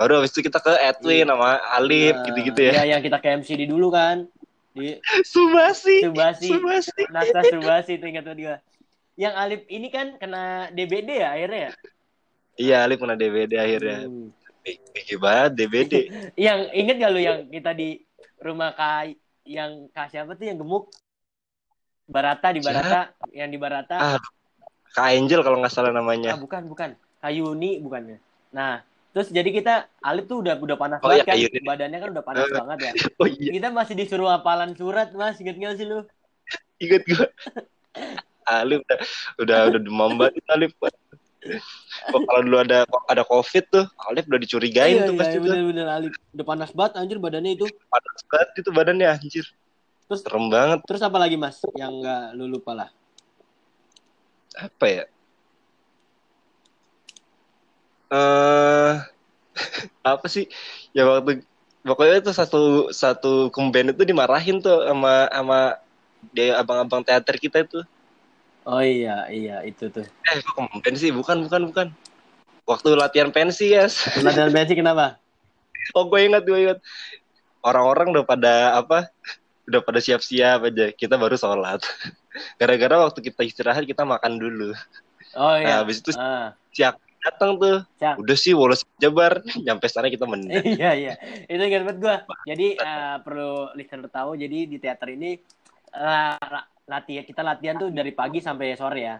Baru 0.00 0.16
habis 0.16 0.32
itu 0.32 0.40
kita 0.40 0.58
ke 0.58 0.72
Edwin 0.80 1.28
sama 1.28 1.60
Alif 1.76 2.16
Nah, 2.16 2.24
gitu-gitu 2.24 2.60
ya. 2.62 2.72
Iya 2.80 2.84
yang 2.96 3.02
kita 3.04 3.20
ke 3.20 3.28
MCD 3.36 3.68
dulu 3.68 3.92
kan. 3.92 4.24
Di 4.72 4.96
Subasi. 5.26 6.06
Subasi. 6.06 6.48
Subasi. 6.48 7.02
Nasta 7.12 7.44
Subasi 7.44 8.00
itu 8.00 8.06
ingat 8.08 8.24
gue. 8.24 8.56
Yang 9.20 9.34
Alif 9.36 9.62
ini 9.68 9.88
kan 9.92 10.16
kena 10.16 10.72
DBD 10.72 11.20
ya 11.20 11.36
akhirnya 11.36 11.60
ya. 11.60 11.72
Iya, 12.56 12.76
Alif 12.88 12.96
kena 13.00 13.16
DVD 13.16 13.52
akhirnya. 13.60 14.08
Hmm. 14.08 14.32
Gigi 14.92 15.16
banget 15.16 15.50
DBD. 15.56 15.92
Yang 16.48 16.60
inget 16.76 16.96
gak 17.00 17.10
lu 17.12 17.20
yang 17.20 17.38
kita 17.48 17.72
di 17.72 18.00
rumah 18.40 18.72
Kak 18.76 19.16
yang 19.48 19.88
Kak 19.88 20.12
siapa 20.12 20.36
tuh 20.36 20.48
yang 20.48 20.60
gemuk? 20.60 20.92
Barata 22.10 22.50
di 22.50 22.60
Barata, 22.60 23.14
yang 23.30 23.48
di 23.48 23.58
Barata. 23.60 23.96
Ah, 23.96 24.18
Kak 24.90 25.14
Angel 25.14 25.40
kalau 25.46 25.62
nggak 25.62 25.70
salah 25.72 25.94
Ah, 25.94 26.02
namanya. 26.02 26.34
bukan, 26.36 26.66
bukan. 26.66 26.90
Kayuni 27.20 27.78
bukannya. 27.78 28.16
Nah, 28.50 28.80
terus 29.10 29.28
jadi 29.28 29.46
kita 29.46 29.74
Alif 30.00 30.24
tuh 30.24 30.40
udah 30.40 30.56
udah 30.56 30.76
panas 30.76 30.98
Oh, 31.00 31.08
banget 31.08 31.20
iya, 31.20 31.24
kan. 31.24 31.36
Kayuni. 31.36 31.58
Badannya 31.62 31.98
kan 31.98 32.08
udah 32.10 32.24
panas 32.24 32.44
Eh. 32.44 32.56
banget 32.56 32.78
ya. 32.80 32.92
Oh 33.20 33.28
iya, 33.28 33.50
Kita 33.52 33.68
masih 33.70 33.94
disuruh 33.94 34.28
hafalan 34.28 34.72
surat, 34.72 35.12
Mas. 35.12 35.36
Ingat 35.36 35.56
gak 35.56 35.74
sih 35.76 35.86
lu? 35.86 36.00
inget 36.78 37.04
gue. 37.04 37.26
Alif 38.42 38.80
udah 38.82 38.98
udah 39.38 39.58
udah 39.68 39.80
demam 39.80 40.16
banget 40.16 40.40
Alif. 40.48 40.72
Kok 42.04 42.20
kalau 42.22 42.40
dulu 42.42 42.58
ada 42.58 42.84
ada 43.06 43.22
covid 43.22 43.64
tuh, 43.68 43.84
Alif 44.02 44.24
udah 44.26 44.40
dicurigain 44.40 44.96
iya, 44.96 45.04
tuh 45.04 45.14
iya, 45.14 45.20
pasti 45.20 45.36
tuh. 45.36 45.44
bener-bener 45.44 45.86
Alif. 45.86 46.12
Udah 46.32 46.46
panas 46.46 46.70
banget 46.72 46.92
anjir 46.96 47.16
badannya 47.16 47.52
itu. 47.54 47.68
Panas 47.86 48.18
banget 48.26 48.48
itu 48.56 48.70
badannya 48.70 49.06
anjir. 49.08 49.44
Terus 50.04 50.20
Serem 50.20 50.48
banget. 50.48 50.80
terus 50.88 51.00
apa 51.00 51.16
lagi, 51.16 51.36
Mas? 51.36 51.60
Yang 51.72 51.92
nggak 52.00 52.22
lu 52.34 52.44
lupa 52.48 52.72
lah. 52.74 52.88
Apa 54.56 54.84
ya? 54.88 55.04
Eh 58.10 58.92
apa 60.12 60.26
sih? 60.26 60.46
Ya 60.94 61.06
waktu 61.06 61.46
pokoknya 61.86 62.20
itu 62.20 62.30
satu 62.34 62.90
satu 62.92 63.48
kemben 63.54 63.94
itu 63.94 64.02
dimarahin 64.04 64.60
tuh 64.60 64.84
sama 64.84 65.26
sama 65.32 65.58
dia 66.34 66.58
abang-abang 66.60 67.02
teater 67.06 67.36
kita 67.40 67.64
itu. 67.64 67.80
Oh 68.68 68.82
iya, 68.84 69.24
iya 69.32 69.64
itu 69.64 69.88
tuh. 69.88 70.04
Eh, 70.04 70.36
kok 70.44 70.54
kemben 70.54 70.94
sih? 70.94 71.10
Bukan, 71.10 71.48
bukan, 71.48 71.62
bukan. 71.72 71.86
Waktu 72.68 72.92
latihan 72.92 73.32
pensi, 73.32 73.72
ya. 73.72 73.88
Yes. 73.88 74.04
Latihan 74.20 74.52
bensin 74.52 74.76
kenapa? 74.78 75.16
Oh, 75.96 76.06
gue 76.06 76.22
ingat, 76.22 76.46
gue 76.46 76.70
ingat. 76.70 76.78
Orang-orang 77.66 78.14
udah 78.14 78.22
pada 78.22 78.78
apa? 78.78 79.10
Udah 79.66 79.80
pada 79.82 79.98
siap-siap 79.98 80.70
aja. 80.70 80.92
Kita 80.94 81.18
baru 81.18 81.34
sholat. 81.34 81.82
Gara-gara 82.60 83.10
waktu 83.10 83.18
kita 83.26 83.42
istirahat 83.42 83.88
kita 83.88 84.06
makan 84.06 84.38
dulu. 84.38 84.70
Oh 85.34 85.56
Nah, 85.58 85.58
iya. 85.58 85.74
habis 85.82 85.98
itu 85.98 86.14
Ah, 86.14 86.54
siap 86.70 87.00
datang 87.20 87.50
tuh. 87.56 87.84
Siap. 87.96 88.16
Udah 88.16 88.36
sih, 88.36 88.52
wolos 88.52 88.82
jabar. 88.96 89.44
Nyampe 89.64 89.86
sana 89.86 90.08
kita 90.08 90.24
menang. 90.24 90.50
iya 90.64 90.92
iya 90.92 91.12
itu 91.44 91.60
ingat 91.60 91.82
banget 91.84 91.98
gue 91.98 92.16
jadi 92.46 92.66
eh, 92.74 93.16
perlu 93.20 93.74
listener 93.74 94.08
tahu 94.08 94.34
jadi 94.34 94.58
di 94.64 94.76
teater 94.76 95.12
ini 95.12 95.36
eh, 95.90 96.58
latihan 96.86 97.22
kita 97.22 97.42
latihan 97.42 97.76
tuh 97.76 97.90
dari 97.90 98.10
pagi 98.10 98.40
sampai 98.40 98.74
sore 98.74 99.00
ya 99.00 99.16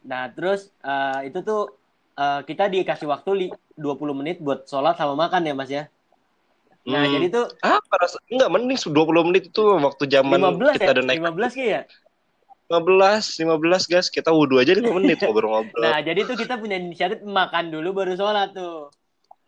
nah 0.00 0.30
terus 0.30 0.72
eh, 0.80 1.28
itu 1.28 1.40
tuh 1.42 1.74
eh, 2.14 2.40
kita 2.42 2.66
dikasih 2.66 3.06
waktu 3.06 3.30
li- 3.36 3.54
20 3.74 4.16
menit 4.16 4.40
buat 4.40 4.64
sholat 4.64 4.96
sama 4.96 5.14
makan 5.14 5.42
ya 5.44 5.54
mas 5.54 5.70
ya 5.70 5.84
nah 6.82 7.04
Hmm. 7.04 7.12
jadi 7.12 7.26
tuh 7.28 7.46
Apa 7.60 7.94
rasa? 8.00 8.16
Enggak, 8.32 8.48
mending 8.48 8.78
20 8.80 9.28
menit 9.28 9.52
itu 9.52 9.60
waktu 9.60 10.08
zaman 10.08 10.40
15 10.40 10.72
kita 10.80 10.92
ya 10.96 11.02
naik 11.04 11.20
15 11.20 11.52
kayak 11.52 11.68
ya 11.68 11.80
15, 12.68 13.40
15 13.48 13.88
guys. 13.88 14.08
Kita 14.12 14.28
wudhu 14.28 14.60
aja 14.60 14.76
5 14.76 14.84
menit 15.00 15.18
ngobrol-ngobrol. 15.24 15.82
nah 15.82 15.98
jadi 16.04 16.20
tuh 16.28 16.36
kita 16.36 16.60
punya 16.60 16.76
inisiatif 16.76 17.24
makan 17.24 17.72
dulu 17.72 17.96
baru 17.96 18.12
sholat 18.14 18.52
tuh 18.52 18.92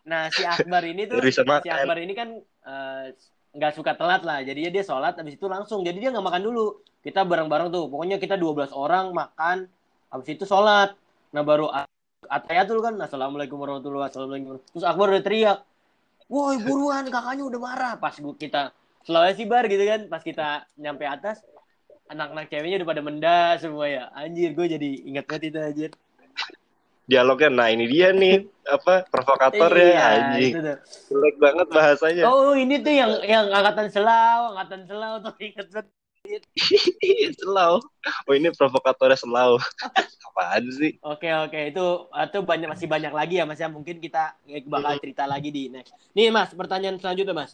nah 0.01 0.25
si 0.33 0.41
Akbar 0.41 0.81
ini 0.81 1.05
tuh 1.05 1.21
si. 1.29 1.45
Akbar 1.45 2.01
ini 2.01 2.17
kan 2.17 2.33
eh, 2.41 3.05
nggak 3.51 3.73
suka 3.77 3.93
telat 3.99 4.23
lah. 4.25 4.41
Jadi 4.41 4.71
dia 4.71 4.83
sholat 4.83 5.13
habis 5.19 5.35
itu 5.37 5.45
langsung. 5.45 5.83
Jadi 5.85 6.01
dia 6.01 6.09
nggak 6.09 6.25
makan 6.25 6.41
dulu. 6.41 6.81
Kita 7.05 7.21
bareng-bareng 7.27 7.69
tuh. 7.69 7.85
Pokoknya 7.91 8.17
kita 8.17 8.39
12 8.39 8.71
orang 8.73 9.11
makan 9.13 9.69
habis 10.09 10.27
itu 10.33 10.47
sholat. 10.47 10.95
Nah 11.35 11.43
baru 11.45 11.69
atayatul 12.25 12.81
kan. 12.81 12.97
Assalamualaikum 12.97 13.59
warahmatullahi 13.59 14.09
wabarakatuh. 14.09 14.73
Terus 14.73 14.85
Akbar 14.87 15.13
udah 15.13 15.23
teriak. 15.23 15.59
Woi 16.31 16.57
buruan 16.63 17.05
kakaknya 17.11 17.43
udah 17.45 17.59
marah. 17.59 17.93
Pas 17.99 18.15
gua- 18.17 18.39
kita 18.39 18.71
Sulawesi 19.03 19.43
bar 19.45 19.67
gitu 19.67 19.83
kan. 19.83 20.07
Pas 20.07 20.23
kita 20.23 20.65
nyampe 20.79 21.03
atas. 21.05 21.43
Anak-anak 22.11 22.51
ceweknya 22.51 22.83
udah 22.83 22.89
pada 22.91 23.01
menda 23.01 23.39
semua 23.55 23.87
ya. 23.87 24.03
Anjir 24.11 24.51
gue 24.51 24.67
jadi 24.67 24.89
inget 25.07 25.23
banget 25.23 25.55
itu 25.55 25.59
anjir. 25.59 25.91
Dialognya, 27.07 27.49
nah 27.51 27.67
ini 27.67 27.91
dia 27.91 28.15
nih, 28.15 28.47
apa, 28.71 29.03
provokator 29.11 29.67
ya, 29.75 29.83
Iya, 29.83 29.99
anjing. 30.15 30.53
Jelek 31.11 31.35
banget 31.43 31.67
bahasanya. 31.67 32.23
Oh 32.23 32.55
ini 32.55 32.79
tuh 32.79 32.93
yang 32.93 33.11
yang 33.27 33.45
angkatan 33.51 33.91
selau, 33.91 34.55
angkatan 34.55 34.87
selau 34.87 35.19
tuh 35.19 35.35
inget 35.43 35.67
banget. 35.71 35.87
selau. 37.41 37.83
Oh 38.29 38.33
ini 38.33 38.53
provokatornya 38.55 39.17
selau. 39.19 39.59
Apaan 40.31 40.63
sih? 40.71 40.95
Oke 41.03 41.27
oke 41.27 41.59
itu 41.73 41.85
itu 42.07 42.37
banyak 42.39 42.69
masih 42.71 42.87
banyak 42.87 43.11
lagi 43.11 43.35
ya 43.41 43.45
mas 43.49 43.59
ya 43.59 43.67
mungkin 43.67 43.99
kita 43.99 44.37
bakal 44.69 44.95
cerita 45.01 45.27
lagi 45.27 45.51
di 45.51 45.67
next. 45.67 45.91
Nih 46.15 46.31
mas 46.31 46.53
pertanyaan 46.55 46.95
selanjutnya 47.01 47.35
mas. 47.35 47.51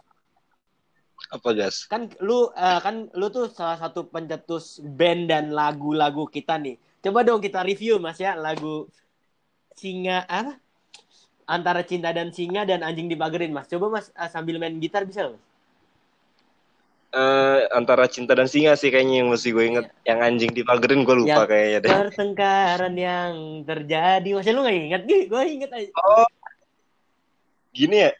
Apa 1.27 1.49
gas? 1.51 1.87
Kan 1.91 2.07
lu 2.23 2.47
eh, 2.55 2.79
kan 2.79 3.11
lu 3.11 3.27
tuh 3.27 3.51
salah 3.51 3.75
satu 3.75 4.07
pencetus 4.07 4.79
band 4.79 5.27
dan 5.27 5.51
lagu-lagu 5.51 6.23
kita 6.27 6.55
nih. 6.55 6.79
Coba 7.03 7.27
dong 7.27 7.43
kita 7.43 7.63
review 7.63 7.99
mas 7.99 8.19
ya 8.19 8.35
lagu 8.39 8.87
singa 9.75 10.23
apa? 10.27 10.55
Antara 11.47 11.83
cinta 11.83 12.11
dan 12.11 12.31
singa 12.31 12.63
dan 12.63 12.83
anjing 12.83 13.11
dipagerin 13.11 13.51
mas. 13.51 13.67
Coba 13.67 13.99
mas 13.99 14.07
eh, 14.15 14.29
sambil 14.31 14.55
main 14.59 14.75
gitar 14.79 15.03
bisa 15.03 15.31
mas? 15.31 15.43
Eh, 17.07 17.61
antara 17.71 18.03
cinta 18.11 18.35
dan 18.35 18.51
singa 18.51 18.75
sih 18.75 18.91
kayaknya 18.91 19.23
yang 19.23 19.29
mesti 19.31 19.49
gue 19.55 19.63
inget. 19.63 19.85
Yang 20.03 20.19
anjing 20.27 20.51
dipagerin 20.51 21.01
gue 21.07 21.15
lupa 21.23 21.43
Yang- 21.43 21.49
kayaknya 21.51 21.79
deh. 21.79 21.91
Pertengkaran 21.91 22.95
yang 22.99 23.33
terjadi. 23.63 24.29
Masih 24.35 24.51
lu 24.51 24.63
gak 24.67 24.75
inget? 24.75 25.01
Gue 25.07 25.43
inget 25.47 25.71
aja. 25.71 25.91
Oh, 26.03 26.27
gini 27.71 28.07
ya? 28.07 28.11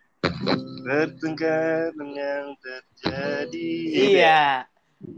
Pertengkaran 0.88 2.16
yang 2.16 2.56
terjadi. 2.64 3.72
Iya. 3.92 4.64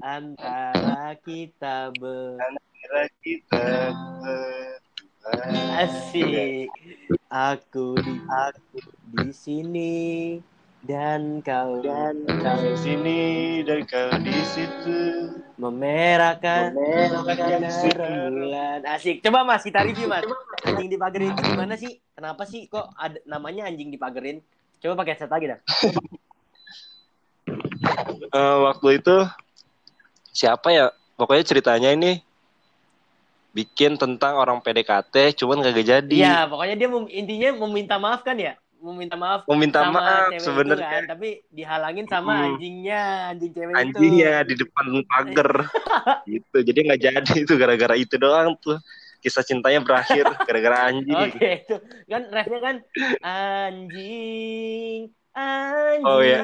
Antara 0.02 1.14
kita 1.22 1.94
ber 1.94 2.42
kita 3.22 3.94
berdua. 3.94 4.82
asik. 5.78 6.74
Aku 7.30 8.02
di 8.02 8.18
aku 8.26 8.82
di 9.14 9.30
sini 9.30 9.96
dan 10.82 11.38
kau 11.46 11.86
dan 11.86 12.26
Kau 12.26 12.58
di 12.66 12.74
sini 12.74 13.22
dan 13.62 13.86
kau 13.86 14.10
di 14.26 14.42
situ. 14.50 15.30
memerahkan 15.62 16.74
Memerahkan 16.74 17.62
rembulan. 17.94 18.82
Asik. 18.90 19.22
Coba 19.22 19.46
Mas 19.46 19.62
kita 19.62 19.86
review 19.86 20.10
Mas. 20.10 20.26
Anjing 20.66 20.90
dipagerin 20.90 21.38
itu 21.38 21.42
gimana 21.46 21.78
sih? 21.78 22.02
Kenapa 22.18 22.50
sih 22.50 22.66
kok 22.66 22.90
ada 22.98 23.22
namanya 23.30 23.70
anjing 23.70 23.94
dipagerin? 23.94 24.42
Coba 24.80 24.94
pakai 24.98 25.16
set 25.16 25.28
lagi 25.28 25.52
dah. 25.52 25.60
Eh, 28.30 28.58
waktu 28.64 29.02
itu 29.02 29.16
siapa 30.32 30.70
ya? 30.70 30.86
Pokoknya 31.14 31.44
ceritanya 31.44 31.90
ini 31.92 32.24
bikin 33.52 34.00
tentang 34.00 34.40
orang 34.40 34.64
PDKT, 34.64 35.36
cuman 35.36 35.60
kagak 35.60 35.84
jadi. 35.84 36.16
Iya, 36.16 36.38
pokoknya 36.48 36.76
dia 36.78 36.88
mem- 36.88 37.12
intinya 37.12 37.50
meminta 37.68 38.00
maaf 38.00 38.24
kan 38.24 38.40
ya? 38.40 38.56
Meminta 38.80 39.20
maaf 39.20 39.44
Meminta 39.44 39.84
sama 39.84 40.00
maaf 40.00 40.32
sebenarnya. 40.40 40.88
kan, 40.88 41.04
tapi 41.12 41.44
dihalangin 41.52 42.08
sama 42.08 42.32
Hmm. 42.32 42.46
anjingnya, 42.56 43.02
anjing 43.36 43.52
cewek 43.52 43.74
Anjingnya 43.76 44.34
itu. 44.40 44.48
di 44.48 44.56
depan 44.64 44.86
pagar. 45.04 45.50
gitu. 46.32 46.58
Jadi 46.64 46.80
nggak 46.88 47.02
jadi 47.04 47.34
itu 47.36 47.54
gara-gara 47.60 47.96
itu 48.00 48.16
doang 48.16 48.56
tuh. 48.56 48.80
Kisah 49.20 49.44
cintanya 49.44 49.84
berakhir 49.84 50.24
gara-gara 50.48 50.92
anjing. 50.92 51.12
Oke, 51.12 51.68
itu 51.68 51.76
kan 52.08 52.22
refnya 52.32 52.60
kan 52.64 52.76
anjing, 53.20 55.12
anjing, 55.36 56.08
Oh, 56.08 56.24
iya. 56.24 56.40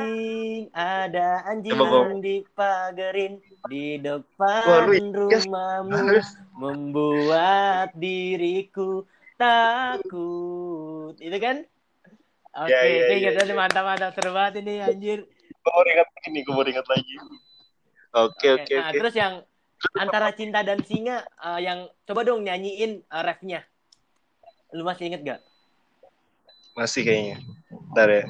ada 0.76 1.28
anjing 1.48 1.72
Coba 1.72 2.12
dipagerin 2.20 3.40
di 3.72 3.98
Wah, 3.98 4.12
depan 4.20 4.92
lu 4.92 5.32
yes. 5.32 5.48
rumahmu, 5.48 5.96
Harus. 5.96 6.28
membuat 6.60 7.96
diriku 7.96 9.08
takut. 9.40 11.16
Itu 11.20 11.38
kan? 11.40 11.64
Oke, 12.56 12.72
Ya, 12.72 12.80
ya, 12.88 13.04
ya, 13.12 13.32
ingat 13.36 13.48
ya. 13.52 13.56
mantap 13.56 13.84
mantap 13.84 14.12
seru 14.16 14.32
banget 14.32 14.64
ini 14.64 14.80
anjir. 14.80 15.20
Gue 15.64 15.72
mau 15.72 15.84
ingat 15.84 16.08
lagi 16.08 16.28
nih, 16.32 16.42
gue 16.44 16.54
mau 16.56 16.64
ingat 16.64 16.88
lagi. 16.88 17.16
Oke, 18.16 18.48
oke, 18.56 18.74
nah, 18.80 18.88
oke. 18.92 18.96
terus 18.96 19.16
yang 19.16 19.34
antara 19.94 20.34
cinta 20.34 20.66
dan 20.66 20.82
singa 20.82 21.22
eh, 21.22 21.60
yang 21.62 21.86
coba 22.10 22.26
dong 22.26 22.42
nyanyiin 22.42 23.06
eh, 23.06 23.24
refnya. 23.24 23.62
Lu 24.74 24.82
masih 24.82 25.14
inget 25.14 25.22
gak? 25.22 25.42
Masih 26.76 27.06
kayaknya. 27.06 27.38
Ntar 27.94 28.10
ya. 28.10 28.24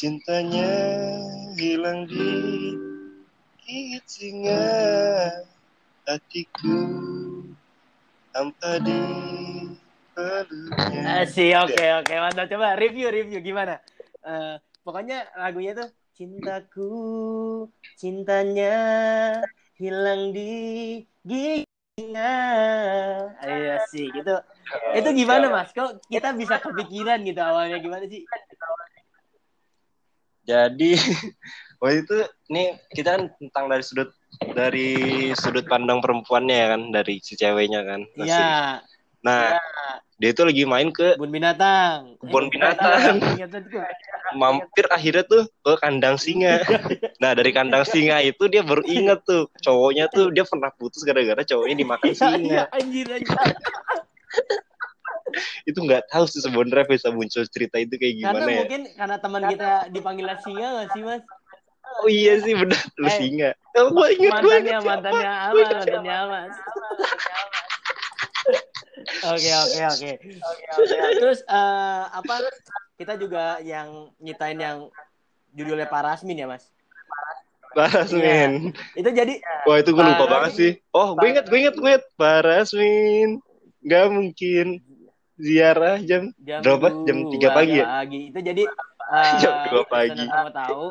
Cintanya 0.00 0.70
hilang 1.60 2.08
di 2.08 2.28
gigit 3.62 4.04
singa 4.08 4.64
hatiku 6.08 6.80
hampa 8.34 8.82
di 8.82 8.98
peluknya. 10.16 11.22
Asik, 11.22 11.52
oke 11.54 11.84
oke 12.02 12.14
mantap. 12.16 12.46
Coba 12.50 12.74
review 12.74 13.08
review 13.12 13.40
gimana? 13.44 13.78
Eh, 14.24 14.56
pokoknya 14.84 15.28
lagunya 15.38 15.72
tuh 15.76 15.88
cintaku, 16.20 16.92
cintanya 17.96 18.76
hilang 19.80 20.36
di 20.36 20.52
gigi 21.24 21.64
singa. 21.96 22.36
Ayo 23.40 23.80
sih 23.88 24.12
gitu. 24.12 24.36
Itu 24.92 25.08
gimana 25.16 25.48
mas? 25.48 25.72
Kok 25.72 26.04
kita 26.12 26.36
bisa 26.36 26.60
kepikiran 26.60 27.24
gitu 27.24 27.40
awalnya 27.40 27.80
gimana 27.80 28.04
sih? 28.04 28.28
Jadi 30.44 30.92
waktu 31.80 32.04
itu 32.04 32.16
nih 32.52 32.76
kita 32.92 33.16
kan 33.16 33.22
tentang 33.40 33.64
dari 33.72 33.80
sudut 33.80 34.12
dari 34.52 34.92
sudut 35.32 35.64
pandang 35.64 36.04
perempuannya 36.04 36.52
ya 36.52 36.66
kan 36.76 36.82
dari 36.92 37.16
si 37.24 37.32
ceweknya 37.32 37.80
kan. 37.80 38.04
Iya, 38.20 38.84
Nah, 39.20 39.52
dia 40.20 40.30
itu 40.30 40.42
lagi 40.44 40.62
main 40.62 40.92
ke 40.92 41.16
kebun 41.16 41.32
binatang. 41.32 42.14
Kebun 42.20 42.44
Eh, 42.44 42.50
binatang. 42.52 43.14
Ingat 43.34 43.50
tadi 43.50 43.68
gua. 43.68 43.88
mampir 44.30 44.84
akhirnya 44.86 45.24
tuh 45.24 45.42
ke 45.48 45.72
kandang 45.76 46.14
singa. 46.14 46.60
Nah 47.18 47.32
dari 47.32 47.50
kandang 47.50 47.82
singa 47.82 48.20
itu 48.20 48.46
dia 48.46 48.60
baru 48.60 48.84
inget 48.84 49.24
tuh 49.24 49.48
cowoknya 49.58 50.06
tuh 50.06 50.28
dia 50.28 50.44
pernah 50.44 50.70
putus 50.70 51.02
gara-gara 51.02 51.40
cowoknya 51.42 51.74
dimakan 51.74 52.06
Iya, 52.06 52.14
singa. 52.14 52.36
iya, 52.38 52.62
anjir 52.70 53.06
anjir. 53.08 53.38
Itu 55.64 55.78
nggak 55.80 56.06
tahu 56.08 56.24
sih 56.26 56.38
sebenarnya 56.38 56.86
bisa 56.86 57.08
muncul 57.08 57.42
cerita 57.44 57.78
itu 57.78 57.94
kayak 57.94 58.14
Karena 58.18 58.30
gimana 58.36 58.44
ya. 58.46 58.58
mungkin 58.60 58.80
karena 58.92 59.16
teman 59.16 59.42
kita 59.48 59.70
dipanggil 59.88 60.26
singa 60.38 60.68
gak 60.76 60.88
sih 60.92 61.02
mas? 61.02 61.22
Oh 61.98 62.08
iya 62.08 62.38
sih 62.38 62.54
benar 62.54 62.78
lu 62.96 63.08
Eh, 63.08 63.14
singa. 63.16 63.50
Oh, 63.74 63.90
gue 63.90 64.06
inget 64.14 64.30
gue 64.32 64.46
mantannya 64.46 64.70
siapa. 64.70 64.86
mantannya 64.86 65.30
inget 65.50 65.66
mantannya 65.70 66.02
siapa. 66.06 66.38
Oke 69.32 69.50
oke 69.50 69.80
oke 69.96 70.10
terus 71.16 71.40
eh, 71.44 72.02
apa 72.10 72.34
kita 73.00 73.16
juga 73.16 73.58
yang 73.64 74.12
nyitain 74.20 74.60
yang 74.60 74.78
judulnya 75.56 75.88
Parasmin 75.88 76.36
ya 76.36 76.46
mas 76.46 76.68
Parasmin. 77.70 78.74
itu 78.98 79.10
jadi 79.14 79.38
Wah 79.62 79.78
itu 79.78 79.90
gue 79.94 80.02
lupa 80.02 80.24
banget 80.26 80.52
sih. 80.58 80.72
Oh 80.90 81.14
gue 81.14 81.28
inget 81.30 81.46
gue 81.46 81.58
inget 81.58 81.74
gue 81.78 81.86
inget 81.86 82.04
Parasmin. 82.18 83.38
Gak 83.86 84.10
mungkin 84.10 84.66
ziarah 85.40 85.96
jam 86.02 86.34
jam 86.42 86.60
Berapa? 86.60 86.88
Jam 87.06 87.18
tiga 87.32 87.48
pagi 87.54 87.80
ya? 87.80 88.02
itu 88.04 88.38
jadi 88.42 88.62
eh, 89.16 89.34
Jam 89.40 89.52
dua 89.70 89.84
pagi. 89.86 90.12
listener 90.18 90.28
semua 90.28 90.52
tahu 90.52 90.86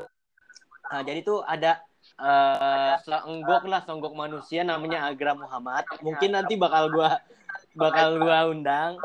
Nah, 0.89 1.05
jadi 1.05 1.21
tuh 1.21 1.45
ada 1.45 1.77
eh 2.19 2.93
seonggok 3.05 3.63
lah 3.69 3.79
seonggok 3.85 4.11
manusia 4.17 4.65
namanya 4.65 5.05
Agra 5.07 5.37
Muhammad 5.37 5.85
mungkin 6.01 6.35
nanti 6.35 6.57
bakal 6.59 6.91
gua 6.91 7.21
bakal 7.79 8.19
gua 8.19 8.39
undang. 8.51 8.99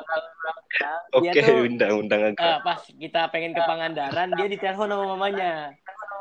Oke 1.15 1.31
Dia 1.31 1.43
tuh- 1.47 1.65
undang-undang 1.65 2.21
agak. 2.35 2.43
Eh, 2.43 2.59
pas 2.61 2.81
kita 2.83 3.21
pengen 3.31 3.55
ke 3.55 3.63
Pangandaran 3.63 4.35
dia 4.35 4.47
ditelepon 4.51 4.91
sama 4.91 5.05
mamanya. 5.15 5.73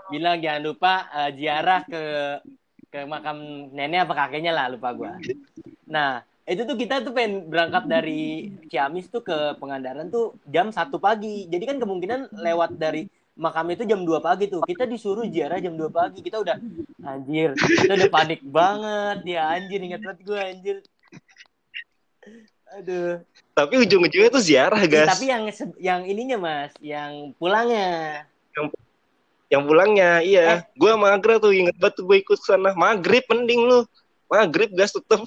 Bilang 0.08 0.38
jangan 0.40 0.62
lupa 0.62 0.94
eh, 1.10 1.30
ziarah 1.34 1.82
ke 1.84 2.04
ke 2.94 3.10
makam 3.10 3.42
nenek 3.74 4.06
apa 4.06 4.14
kakeknya 4.14 4.54
lah 4.54 4.70
lupa 4.70 4.94
gua. 4.94 5.18
Nah 5.90 6.22
itu 6.46 6.62
tuh 6.62 6.78
kita 6.78 7.02
tuh 7.02 7.16
pengen 7.16 7.50
berangkat 7.50 7.90
dari 7.90 8.52
Ciamis 8.70 9.10
tuh 9.10 9.26
ke 9.26 9.58
Pangandaran 9.58 10.14
tuh 10.14 10.38
jam 10.46 10.70
satu 10.70 11.02
pagi. 11.02 11.50
Jadi 11.50 11.64
kan 11.66 11.78
kemungkinan 11.82 12.38
lewat 12.38 12.78
dari 12.78 13.10
makam 13.34 13.66
itu 13.74 13.82
jam 13.90 14.06
2 14.06 14.22
pagi 14.22 14.46
tuh. 14.46 14.62
Kita 14.62 14.86
disuruh 14.86 15.26
ziarah 15.26 15.58
jam 15.58 15.74
2 15.74 15.90
pagi. 15.90 16.22
Kita 16.22 16.38
udah 16.38 16.54
anjir 17.02 17.58
kita 17.58 17.98
udah 17.98 18.10
panik 18.14 18.46
banget. 18.46 19.18
Ya 19.26 19.50
anjir 19.50 19.82
ingat 19.82 20.06
banget 20.06 20.20
gua 20.22 20.40
anjir 20.46 20.78
Aduh. 22.74 23.22
Tapi 23.54 23.74
ujung-ujungnya 23.86 24.34
tuh 24.34 24.42
ziarah, 24.42 24.82
Ih, 24.82 24.90
guys. 24.90 25.14
tapi 25.14 25.30
yang 25.30 25.44
yang 25.78 26.02
ininya 26.10 26.38
Mas, 26.42 26.74
yang 26.82 27.38
pulangnya. 27.38 28.26
Yang 29.54 29.64
pulangnya, 29.70 30.26
Eh. 30.26 30.34
iya. 30.34 30.66
Gua 30.74 30.98
sama 30.98 31.14
Agra 31.14 31.38
tuh 31.38 31.54
inget 31.54 31.78
banget 31.78 32.02
tuh 32.02 32.06
gue 32.10 32.18
ikut 32.18 32.40
sana. 32.42 32.74
Maghrib 32.74 33.22
mending 33.30 33.62
lu. 33.62 33.86
Maghrib 34.26 34.74
gas 34.74 34.90
tetep. 34.98 35.22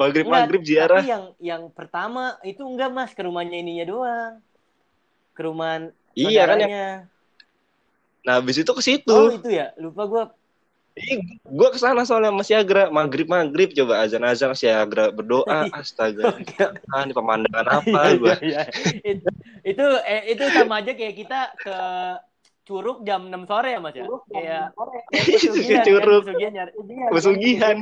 maghrib 0.00 0.24
maghrib 0.32 0.64
Enggak, 0.64 0.72
ziarah. 0.72 1.02
Tapi 1.04 1.12
yang 1.12 1.24
yang 1.36 1.62
pertama 1.68 2.40
itu 2.40 2.64
enggak 2.64 2.88
Mas, 2.88 3.12
ke 3.12 3.20
rumahnya 3.20 3.60
ininya 3.60 3.84
doang. 3.84 4.34
Ke 5.36 5.44
rumah 5.44 5.92
Iya 6.16 6.48
kan 6.48 6.58
ya. 6.64 6.88
Nah, 8.24 8.40
habis 8.40 8.56
itu 8.56 8.72
ke 8.72 8.82
situ. 8.82 9.12
Oh, 9.12 9.28
itu 9.36 9.52
ya. 9.52 9.76
Lupa 9.76 10.08
gua. 10.08 10.24
Ih, 10.98 11.22
gua 11.46 11.70
ke 11.70 11.78
sana 11.78 12.02
soalnya 12.02 12.34
masih 12.34 12.58
Agra. 12.58 12.90
Maghrib 12.90 13.30
maghrib 13.30 13.70
coba 13.70 14.02
azan-azan 14.02 14.50
si 14.58 14.66
Agra 14.66 15.14
berdoa. 15.14 15.70
Astaga. 15.70 16.34
Oke. 16.34 16.58
Ah, 16.90 17.06
ini 17.06 17.14
pemandangan 17.14 17.66
apa 17.78 17.86
Iya, 17.86 18.10
gua? 18.18 18.34
iya, 18.42 18.42
iya. 18.42 18.62
It- 19.06 19.36
itu 19.62 19.86
eh, 20.06 20.22
itu 20.34 20.44
sama 20.50 20.80
aja 20.82 20.94
kayak 20.94 21.14
kita 21.18 21.40
ke 21.60 21.78
Curug 22.68 23.00
jam 23.06 23.32
6 23.32 23.48
sore 23.48 23.72
ya 23.74 23.80
Mas 23.80 23.96
ya? 23.96 24.04
Kayak 24.28 24.76
pesugihan, 25.14 25.84
Curug. 25.86 26.24
kan? 26.26 26.34
Pesugihan 26.34 26.52
nyari. 26.52 26.72
Pesugihan. 27.14 27.76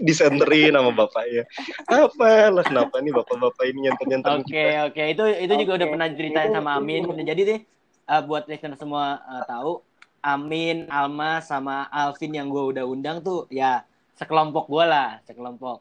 disenterin 0.00 0.72
sama 0.72 0.96
bapaknya. 0.96 1.44
Apa 1.84 2.48
lah 2.48 2.64
kenapa 2.64 3.04
nih 3.04 3.12
bapak-bapak 3.12 3.68
ini 3.68 3.84
nyenter-nyenter 3.84 4.40
Oke 4.40 4.64
oke 4.88 5.02
itu 5.12 5.24
itu 5.44 5.52
juga 5.60 5.72
udah 5.76 5.86
pernah 5.92 6.08
ceritain 6.08 6.50
sama 6.56 6.80
Amin. 6.80 7.04
Jadi 7.20 7.40
deh 7.44 7.60
uh, 8.08 8.22
buat 8.24 8.48
listener 8.48 8.80
semua 8.80 9.20
uh, 9.28 9.44
tahu 9.44 9.84
Amin, 10.20 10.84
Alma 10.92 11.40
sama 11.40 11.88
Alvin 11.88 12.36
yang 12.36 12.52
gue 12.52 12.76
udah 12.76 12.84
undang 12.84 13.24
tuh 13.24 13.48
ya 13.48 13.84
sekelompok 14.20 14.68
gue 14.68 14.84
lah 14.84 15.16
sekelompok 15.24 15.80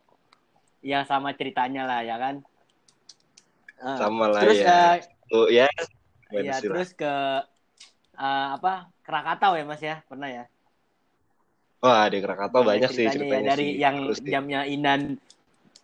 yang 0.79 1.03
sama 1.03 1.36
ceritanya 1.36 1.84
lah 1.84 2.00
ya 2.08 2.15
kan. 2.15 2.36
Uh, 3.79 4.00
sama 4.00 4.31
lah 4.31 4.41
terus 4.43 4.60
ya. 4.63 5.00
uh, 5.36 5.48
ya. 5.51 5.67
ya 6.31 6.55
terus 6.60 6.96
ke 6.96 7.13
uh, 8.15 8.48
apa 8.55 8.88
Krakatau 9.03 9.60
ya 9.60 9.63
Mas 9.67 9.84
ya 9.84 10.00
pernah 10.08 10.31
ya. 10.31 10.48
Wah, 11.79 12.08
di 12.12 12.19
Krakatau 12.19 12.63
Ada 12.63 12.69
banyak 12.75 12.89
sih 12.91 13.05
ceritanya 13.08 13.43
ya, 13.43 13.50
dari 13.55 13.67
sih. 13.72 13.79
yang 13.79 13.96
Terus 14.12 14.19
jamnya 14.24 14.62
Inan 14.67 15.01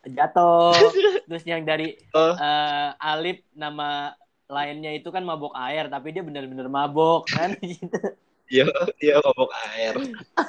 jatuh 0.05 0.75
terus 1.27 1.43
yang 1.49 1.65
dari 1.65 1.97
Oh, 2.13 2.37
eh 2.37 2.89
Alip 3.01 3.41
nama 3.57 4.13
lainnya 4.45 4.93
itu 4.93 5.09
kan 5.09 5.25
mabok 5.25 5.57
air 5.57 5.89
tapi 5.89 6.13
dia 6.13 6.21
benar-benar 6.21 6.69
mabok 6.69 7.25
kan 7.25 7.57
gitu. 7.65 8.15
Iya, 8.51 8.65
iya 9.01 9.15
mabok 9.21 9.51
air. 9.73 9.95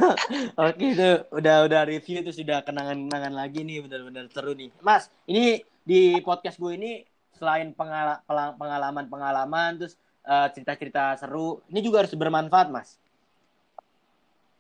Oke 0.67 0.85
itu 0.93 1.11
udah 1.33 1.57
udah 1.65 1.81
review 1.88 2.21
itu 2.21 2.33
sudah 2.33 2.61
kenangan-kenangan 2.62 3.35
lagi 3.35 3.65
nih 3.65 3.85
benar-benar 3.85 4.29
seru 4.31 4.53
nih. 4.53 4.71
Mas, 4.85 5.09
ini 5.29 5.65
di 5.87 6.19
podcast 6.21 6.61
gue 6.61 6.73
ini 6.76 7.07
selain 7.37 7.73
pengala- 7.76 8.25
pengalaman-pengalaman 8.57 9.81
terus 9.81 9.95
eh, 10.26 10.49
cerita-cerita 10.53 11.15
seru, 11.23 11.62
ini 11.71 11.81
juga 11.81 12.03
harus 12.03 12.12
bermanfaat, 12.17 12.69
Mas. 12.75 12.99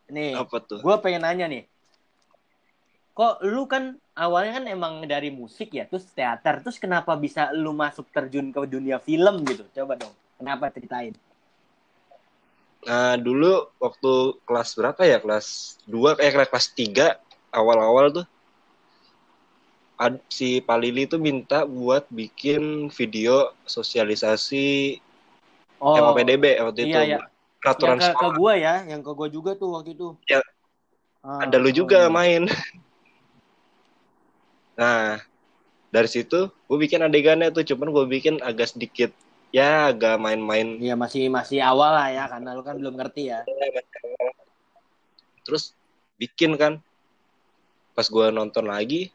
Nih, 0.06 0.38
Apa 0.38 0.62
tuh? 0.62 0.78
gue 0.78 0.96
pengen 1.02 1.26
nanya 1.26 1.50
nih. 1.50 1.66
Kok 3.16 3.42
lu 3.48 3.64
kan 3.66 3.96
awalnya 4.14 4.60
kan 4.60 4.64
emang 4.68 5.02
dari 5.08 5.32
musik 5.32 5.72
ya, 5.72 5.88
terus 5.88 6.06
teater, 6.12 6.62
terus 6.62 6.78
kenapa 6.78 7.16
bisa 7.18 7.50
lu 7.50 7.72
masuk 7.74 8.06
terjun 8.12 8.52
ke 8.54 8.60
dunia 8.68 9.00
film 9.02 9.42
gitu? 9.48 9.64
Coba 9.72 9.98
dong, 9.98 10.14
kenapa 10.38 10.70
ceritain? 10.70 11.16
Nah, 12.86 13.18
dulu 13.18 13.66
waktu 13.82 14.12
kelas 14.46 14.78
berapa 14.78 15.02
ya? 15.02 15.18
Kelas 15.18 15.76
2 15.90 16.14
eh 16.22 16.30
kelas 16.30 16.70
3 16.70 17.18
awal-awal 17.50 18.22
tuh 18.22 18.26
ad, 19.98 20.20
si 20.30 20.60
Palili 20.62 21.08
tuh 21.08 21.18
minta 21.18 21.64
buat 21.66 22.06
bikin 22.12 22.92
video 22.94 23.56
sosialisasi 23.66 25.00
Oh, 25.76 25.92
MOPDB 25.92 26.56
waktu 26.64 26.88
iya, 26.88 26.88
itu. 26.88 27.00
iya. 27.12 27.18
Peraturan 27.60 28.00
yang 28.00 28.00
ke, 28.00 28.06
ke 28.06 28.12
sekolah. 28.16 28.36
gua 28.40 28.52
ya, 28.56 28.74
yang 28.88 29.00
ke 29.04 29.10
gua 29.12 29.28
juga 29.28 29.50
tuh 29.52 29.76
waktu 29.76 29.92
itu. 29.92 30.16
Ya, 30.24 30.40
Ah, 31.20 31.42
Ada 31.44 31.58
lu 31.58 31.68
oh, 31.68 31.74
juga 31.74 32.06
iya. 32.06 32.12
main. 32.12 32.42
Nah, 34.76 35.24
dari 35.88 36.04
situ 36.04 36.52
gue 36.52 36.76
bikin 36.76 37.00
adegannya 37.00 37.48
tuh, 37.48 37.64
cuman 37.64 37.88
gue 37.96 38.04
bikin 38.12 38.44
agak 38.44 38.76
sedikit 38.76 39.08
ya 39.56 39.88
agak 39.88 40.20
main-main. 40.20 40.76
Iya 40.76 40.92
masih 41.00 41.32
masih 41.32 41.64
awal 41.64 41.96
lah 41.96 42.08
ya, 42.12 42.24
karena 42.28 42.52
lu 42.52 42.60
kan 42.60 42.76
belum 42.76 43.00
ngerti 43.00 43.32
ya. 43.32 43.40
terus 45.48 45.72
bikin 46.20 46.60
kan. 46.60 46.76
Pas 47.96 48.04
gue 48.04 48.26
nonton 48.28 48.68
lagi 48.68 49.08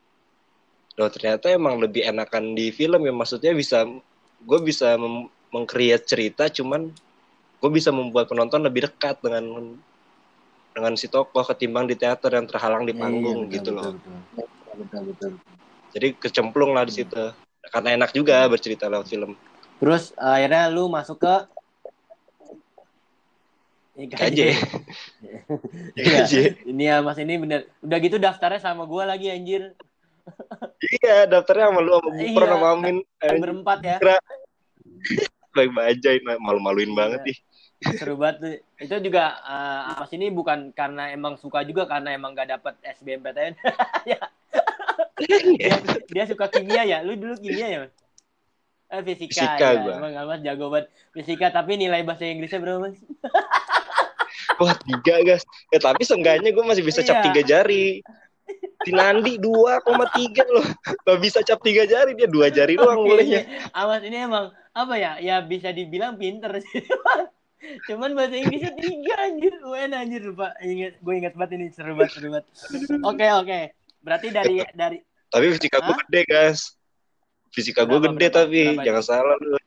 loh 0.98 1.08
ternyata 1.08 1.54
emang 1.54 1.78
lebih 1.78 2.02
enakan 2.02 2.58
di 2.58 2.74
film 2.74 3.06
ya. 3.06 3.14
Maksudnya 3.14 3.54
bisa 3.54 3.86
gue 4.42 4.60
bisa 4.66 4.98
meng-create 5.54 6.10
cerita 6.10 6.50
cuman 6.50 6.90
gue 7.62 7.70
bisa 7.70 7.94
membuat 7.94 8.26
penonton 8.26 8.66
lebih 8.66 8.90
dekat 8.90 9.22
dengan 9.22 9.78
dengan 10.74 10.94
si 10.98 11.06
tokoh 11.06 11.46
ketimbang 11.46 11.86
di 11.86 11.94
teater 11.94 12.34
yang 12.34 12.50
terhalang 12.50 12.90
di 12.90 12.96
Iya, 12.96 13.02
panggung 13.06 13.46
betul, 13.46 13.54
gitu 13.54 13.70
loh. 13.76 13.92
betul, 13.94 14.18
betul. 14.34 14.50
Betul, 14.72 15.02
betul. 15.14 15.32
jadi 15.92 16.08
kecemplung 16.18 16.72
lah 16.74 16.88
di 16.88 16.96
situ. 16.96 17.22
Karena 17.70 17.94
enak 17.94 18.16
juga 18.18 18.50
bercerita 18.50 18.90
lewat 18.90 19.06
film 19.06 19.38
Terus 19.82 20.14
akhirnya 20.14 20.70
lu 20.70 20.86
masuk 20.88 21.18
ke 21.18 21.36
IKJ 23.98 24.40
Iya. 24.40 24.56
IKJ 25.98 26.34
Ini 26.70 26.84
ya 26.86 26.96
Mas 27.02 27.18
ini 27.18 27.36
bener. 27.36 27.68
Udah 27.82 27.98
gitu 27.98 28.16
daftarnya 28.16 28.62
sama 28.62 28.86
gua 28.86 29.04
lagi 29.04 29.28
anjir. 29.28 29.74
iya 31.02 31.26
daftarnya 31.26 31.74
sama 31.74 31.82
lu 31.82 31.98
sama 31.98 32.10
Gupro 32.14 32.46
Iya. 32.46 32.52
sama 32.54 32.68
Amin 32.72 32.98
Berempat 33.20 33.80
ya. 33.82 33.98
baik 35.52 35.76
bajai 35.76 36.18
malu-maluin 36.40 36.94
banget 36.96 37.26
nih 37.28 37.38
Seru 37.98 38.14
banget 38.16 38.36
tuh. 38.38 38.54
Itu 38.78 38.96
juga 39.02 39.42
eh, 39.42 39.98
Mas 39.98 40.14
ini 40.14 40.30
bukan 40.30 40.70
karena 40.72 41.10
emang 41.10 41.36
suka 41.36 41.66
juga 41.66 41.90
karena 41.90 42.14
emang 42.14 42.38
gak 42.38 42.54
dapet 42.54 42.78
SBMPTN. 42.86 43.58
dia, 44.06 44.20
dia 46.06 46.24
suka 46.30 46.46
kimia 46.46 46.86
ya. 46.86 47.02
Lu 47.02 47.18
dulu 47.18 47.34
kimia 47.42 47.68
ya? 47.68 47.78
Mas? 47.82 47.94
Eh, 48.92 49.02
fisika, 49.02 49.32
Fisika 49.32 49.68
ya. 49.68 49.80
gua. 49.80 49.94
Emang 49.98 50.12
Mas 50.28 50.42
jago 50.44 50.66
banget 50.68 50.88
fisika 51.12 51.48
tapi 51.48 51.80
nilai 51.80 52.04
bahasa 52.04 52.28
Inggrisnya 52.28 52.60
berapa 52.60 52.80
Mas? 52.86 53.00
Wah 54.62 54.76
tiga 54.78 55.16
guys. 55.24 55.44
Ya 55.72 55.80
tapi 55.80 56.04
seenggaknya 56.04 56.52
gue 56.52 56.62
masih 56.62 56.84
bisa 56.84 57.02
cap 57.02 57.20
Iya. 57.20 57.26
tiga 57.30 57.42
jari. 57.42 58.04
Si 58.84 58.92
Nandi 58.92 59.40
2,3 59.40 59.88
loh. 60.52 60.66
Gak 61.02 61.20
bisa 61.20 61.40
cap 61.42 61.62
tiga 61.62 61.86
jari 61.86 62.14
dia 62.14 62.28
dua 62.28 62.52
jari 62.52 62.76
doang 62.76 63.02
bolehnya. 63.02 63.42
ini 63.42 63.58
Awas 63.72 64.02
ini 64.04 64.18
emang 64.20 64.46
apa 64.72 64.94
ya? 64.96 65.12
Ya 65.18 65.40
bisa 65.40 65.72
dibilang 65.72 66.18
pinter 66.18 66.52
sih. 66.60 66.84
Cuman 67.88 68.12
bahasa 68.12 68.36
Inggrisnya 68.36 68.76
tiga 68.76 69.14
anjir. 69.24 69.54
UN 69.62 69.92
anjir 69.94 70.22
lupa. 70.22 70.52
Ingat 70.60 71.00
gue 71.00 71.14
ingat 71.16 71.34
banget 71.34 71.52
ini 71.58 71.66
seru 71.72 71.96
banget 71.96 72.12
seru 72.18 72.28
banget. 72.30 72.46
Oke 73.02 73.26
oke. 73.32 73.60
Berarti 74.02 74.28
dari 74.30 74.56
dari 74.74 74.98
Tapi 75.32 75.46
fisika 75.50 75.80
gue 75.80 75.96
gede 76.06 76.22
guys. 76.28 76.76
Fisika 77.52 77.84
gue 77.84 78.00
gede 78.00 78.16
berapa? 78.32 78.38
tapi 78.42 78.60
Berapa 78.74 78.84
jangan 78.88 79.04
salah 79.04 79.36
lu. 79.38 79.58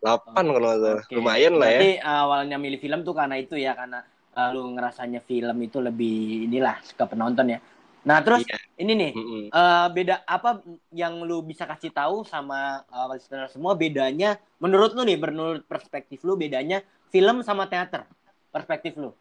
8 0.00 0.32
kalau 0.34 0.58
nggak 0.58 0.78
salah. 0.80 1.02
Oke. 1.04 1.12
Lumayan 1.14 1.54
lah 1.56 1.68
ya. 1.68 1.78
Berarti 1.78 1.92
awalnya 2.02 2.56
milih 2.56 2.78
film 2.78 3.00
tuh 3.02 3.14
karena 3.14 3.36
itu 3.36 3.54
ya 3.54 3.72
karena 3.74 4.00
uh, 4.32 4.48
lu 4.50 4.74
ngerasanya 4.74 5.20
film 5.20 5.56
itu 5.60 5.78
lebih 5.78 6.16
inilah 6.48 6.76
ke 6.82 7.04
penonton 7.04 7.46
ya. 7.48 7.60
Nah 8.00 8.24
terus 8.24 8.40
Iya. 8.42 8.56
ini 8.80 8.92
nih 8.96 9.12
Mm-mm. 9.12 9.42
eh, 9.52 9.86
beda 9.92 10.24
apa 10.24 10.64
yang 10.88 11.20
lu 11.20 11.44
bisa 11.44 11.68
kasih 11.68 11.92
tahu 11.92 12.24
sama 12.24 12.80
uh, 12.88 13.12
listener 13.12 13.44
semua 13.52 13.76
bedanya 13.76 14.40
menurut 14.56 14.96
lu 14.96 15.04
nih 15.04 15.20
menurut 15.20 15.68
perspektif 15.68 16.24
lu 16.24 16.32
bedanya 16.32 16.80
film 17.12 17.44
sama 17.44 17.68
teater 17.68 18.08
perspektif 18.48 18.96
lu 18.96 19.12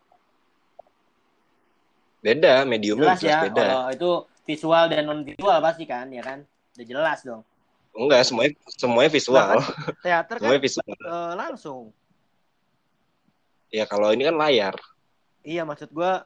Beda, 2.24 2.64
mediumnya 2.64 3.16
jelas 3.16 3.20
jelas 3.20 3.32
ya 3.32 3.38
beda. 3.48 3.64
kalau 3.68 3.84
itu 3.92 4.12
visual 4.44 4.84
dan 4.88 5.04
non 5.04 5.22
visual 5.24 5.58
pasti 5.60 5.84
kan 5.84 6.08
ya 6.12 6.24
kan 6.24 6.40
udah 6.76 6.86
jelas 6.88 7.20
dong 7.24 7.44
Enggak, 8.00 8.24
semuanya 8.24 8.56
semuanya 8.74 9.12
visual. 9.12 9.60
Nah, 9.60 9.66
teater 10.00 10.36
kan 10.36 10.42
semuanya 10.42 10.64
visual. 10.64 10.88
eh, 10.88 11.32
langsung 11.36 11.82
Ya 13.70 13.86
kalau 13.86 14.10
ini 14.10 14.24
kan 14.24 14.34
layar. 14.34 14.76
iya 15.42 15.62
maksud 15.62 15.92
gua 15.92 16.24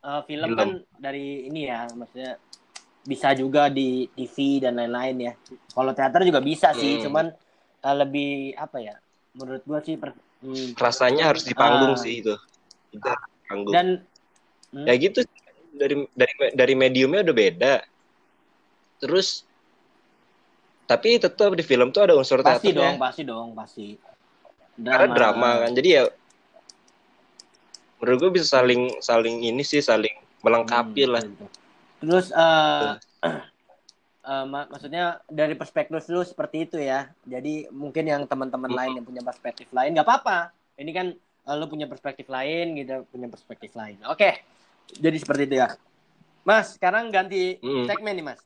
eh, 0.00 0.22
film, 0.24 0.48
Film. 0.48 0.58
kan 0.58 0.70
dari 0.96 1.46
ini 1.46 1.66
ya 1.66 1.86
maksudnya 1.92 2.38
bisa 3.02 3.30
juga 3.32 3.70
di 3.70 4.10
TV 4.10 4.58
dan 4.58 4.74
lain-lain 4.74 5.16
ya 5.20 5.32
kalau 5.70 5.94
teater 5.94 6.22
juga 6.22 6.38
bisa 6.40 6.70
sih 6.72 6.98
Hmm. 6.98 7.02
cuman 7.04 7.26
eh, 7.82 7.96
lebih 7.96 8.30
apa 8.54 8.78
ya 8.80 8.94
menurut 9.32 9.62
gua 9.62 9.78
sih 9.80 9.94
per- 9.94 10.16
hmm, 10.40 10.74
Rasanya 10.74 11.30
harus 11.30 11.42
di 11.42 11.52
panggung 11.52 11.94
Ah. 11.94 12.00
sih 12.00 12.18
itu. 12.18 12.34
Itu 12.90 13.02
di 13.02 13.46
panggung. 13.46 13.72
dan 13.72 13.86
hmm, 14.72 14.86
ya 14.86 14.94
gitu 14.96 15.18
dari 15.76 15.94
dari 16.12 16.32
dari 16.54 16.74
mediumnya 16.74 17.22
udah 17.22 17.36
beda 17.36 17.74
terus 18.98 19.45
tapi 20.86 21.18
tetap 21.18 21.52
di 21.52 21.64
film 21.66 21.90
tuh 21.90 22.06
ada 22.06 22.14
unsur 22.14 22.40
pasti 22.40 22.70
teaternya 22.70 22.94
dong 22.94 22.96
pasti 23.02 23.22
dong 23.26 23.48
pasti 23.58 23.86
karena 24.78 25.06
drama 25.10 25.50
kan 25.66 25.70
jadi 25.74 25.88
ya 25.90 26.02
menurut 28.00 28.18
gue 28.22 28.30
bisa 28.38 28.60
saling 28.60 29.02
saling 29.02 29.42
ini 29.42 29.62
sih 29.66 29.82
saling 29.82 30.12
melengkapi 30.44 31.02
Hmm, 31.04 31.12
lah 31.12 31.22
gitu. 31.26 31.46
terus 32.02 32.26
eh 32.30 32.90
uh, 34.26 34.44
mak 34.52 34.68
maksudnya 34.70 35.22
dari 35.30 35.54
perspektif 35.54 36.02
lu 36.10 36.22
seperti 36.26 36.66
itu 36.66 36.76
ya. 36.82 37.08
Jadi 37.24 37.70
mungkin 37.70 38.04
yang 38.04 38.22
teman-teman 38.26 38.68
lain 38.74 38.98
yang 39.00 39.06
punya 39.06 39.22
perspektif 39.22 39.70
lain 39.70 39.94
nggak 39.94 40.06
apa-apa. 40.06 40.50
Ini 40.76 40.90
kan 40.92 41.06
uh, 41.46 41.54
lu 41.54 41.70
punya 41.70 41.86
perspektif 41.86 42.26
lain, 42.26 42.74
gitu 42.76 43.06
punya 43.08 43.30
perspektif 43.30 43.72
lain. 43.78 43.96
Oke. 44.10 44.18
Okay. 44.18 44.32
Jadi 44.98 45.16
seperti 45.18 45.42
itu 45.50 45.56
ya. 45.62 45.74
Mas, 46.46 46.78
sekarang 46.78 47.10
ganti 47.10 47.58
mm. 47.58 47.90
segmen 47.90 48.14
nih, 48.14 48.26
Mas. 48.34 48.40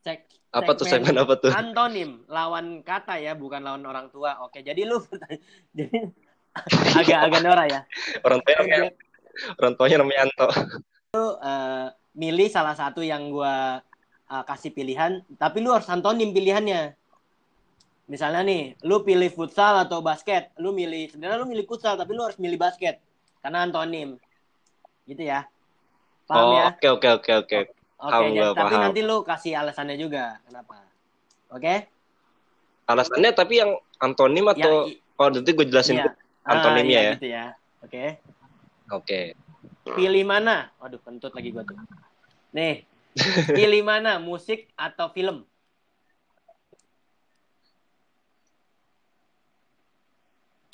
Cek 0.00 0.30
apa 0.50 0.70
tuh 0.74 0.86
segmen 0.86 1.14
apa 1.14 1.38
tuh? 1.38 1.54
Antonim, 1.54 2.26
lawan 2.26 2.82
kata 2.82 3.22
ya, 3.22 3.38
bukan 3.38 3.62
lawan 3.62 3.86
orang 3.86 4.10
tua. 4.10 4.42
Oke, 4.42 4.66
jadi 4.66 4.82
lu 4.82 4.98
jadi 5.78 6.10
agak-agak 6.98 7.40
Nora 7.46 7.64
ya. 7.70 7.80
Orang 8.26 8.42
tua 8.42 8.58
namanya, 8.58 8.90
orang 9.62 9.72
tuanya 9.78 9.96
namanya 10.02 10.20
Anto. 10.26 10.48
Lu 11.14 11.38
uh, 11.38 11.86
milih 12.18 12.50
salah 12.50 12.74
satu 12.74 12.98
yang 12.98 13.30
gua 13.30 13.78
uh, 14.26 14.42
kasih 14.42 14.74
pilihan, 14.74 15.22
tapi 15.38 15.62
lu 15.62 15.70
harus 15.70 15.86
antonim 15.86 16.34
pilihannya. 16.34 16.98
Misalnya 18.10 18.42
nih, 18.42 18.74
lu 18.82 19.06
pilih 19.06 19.30
futsal 19.30 19.86
atau 19.86 20.02
basket, 20.02 20.50
lu 20.58 20.74
milih 20.74 21.14
sebenarnya 21.14 21.38
lu 21.38 21.46
milih 21.46 21.62
futsal 21.62 21.94
tapi 21.94 22.10
lu 22.10 22.26
harus 22.26 22.42
milih 22.42 22.58
basket 22.58 22.98
karena 23.38 23.62
antonim. 23.62 24.18
Gitu 25.06 25.30
ya. 25.30 25.46
Paham 26.26 26.42
oh, 26.42 26.54
ya? 26.58 26.66
Oke 26.74 26.90
oke 26.90 27.08
oke 27.22 27.32
oke. 27.46 27.58
Oke, 28.00 28.32
ya, 28.32 28.56
tapi 28.56 28.72
paham. 28.72 28.84
nanti 28.88 29.00
lu 29.04 29.20
kasih 29.20 29.52
alasannya 29.60 30.00
juga 30.00 30.40
kenapa. 30.48 30.88
Oke? 31.52 31.60
Okay? 31.60 31.78
Alasannya 32.88 33.30
tapi 33.36 33.60
yang 33.60 33.76
antonim 34.00 34.48
atau 34.48 34.88
ya, 34.88 34.96
oh 35.20 35.28
nanti 35.28 35.50
gue 35.52 35.66
jelasin 35.68 36.00
iya. 36.00 36.16
antonimnya 36.48 36.96
ah, 36.96 37.04
iya, 37.04 37.10
ya. 37.12 37.12
Gitu 37.20 37.28
ya. 37.28 37.44
Oke. 37.84 37.90
Okay. 37.92 38.08
Oke. 38.88 39.20
Okay. 39.84 39.94
Pilih 40.00 40.24
mana? 40.24 40.72
Waduh, 40.80 41.00
kentut 41.04 41.36
lagi 41.36 41.52
gue 41.52 41.60
tuh. 41.60 41.76
Nih. 42.56 42.88
Pilih 43.58 43.82
mana, 43.84 44.16
musik 44.16 44.72
atau 44.80 45.12
film? 45.12 45.44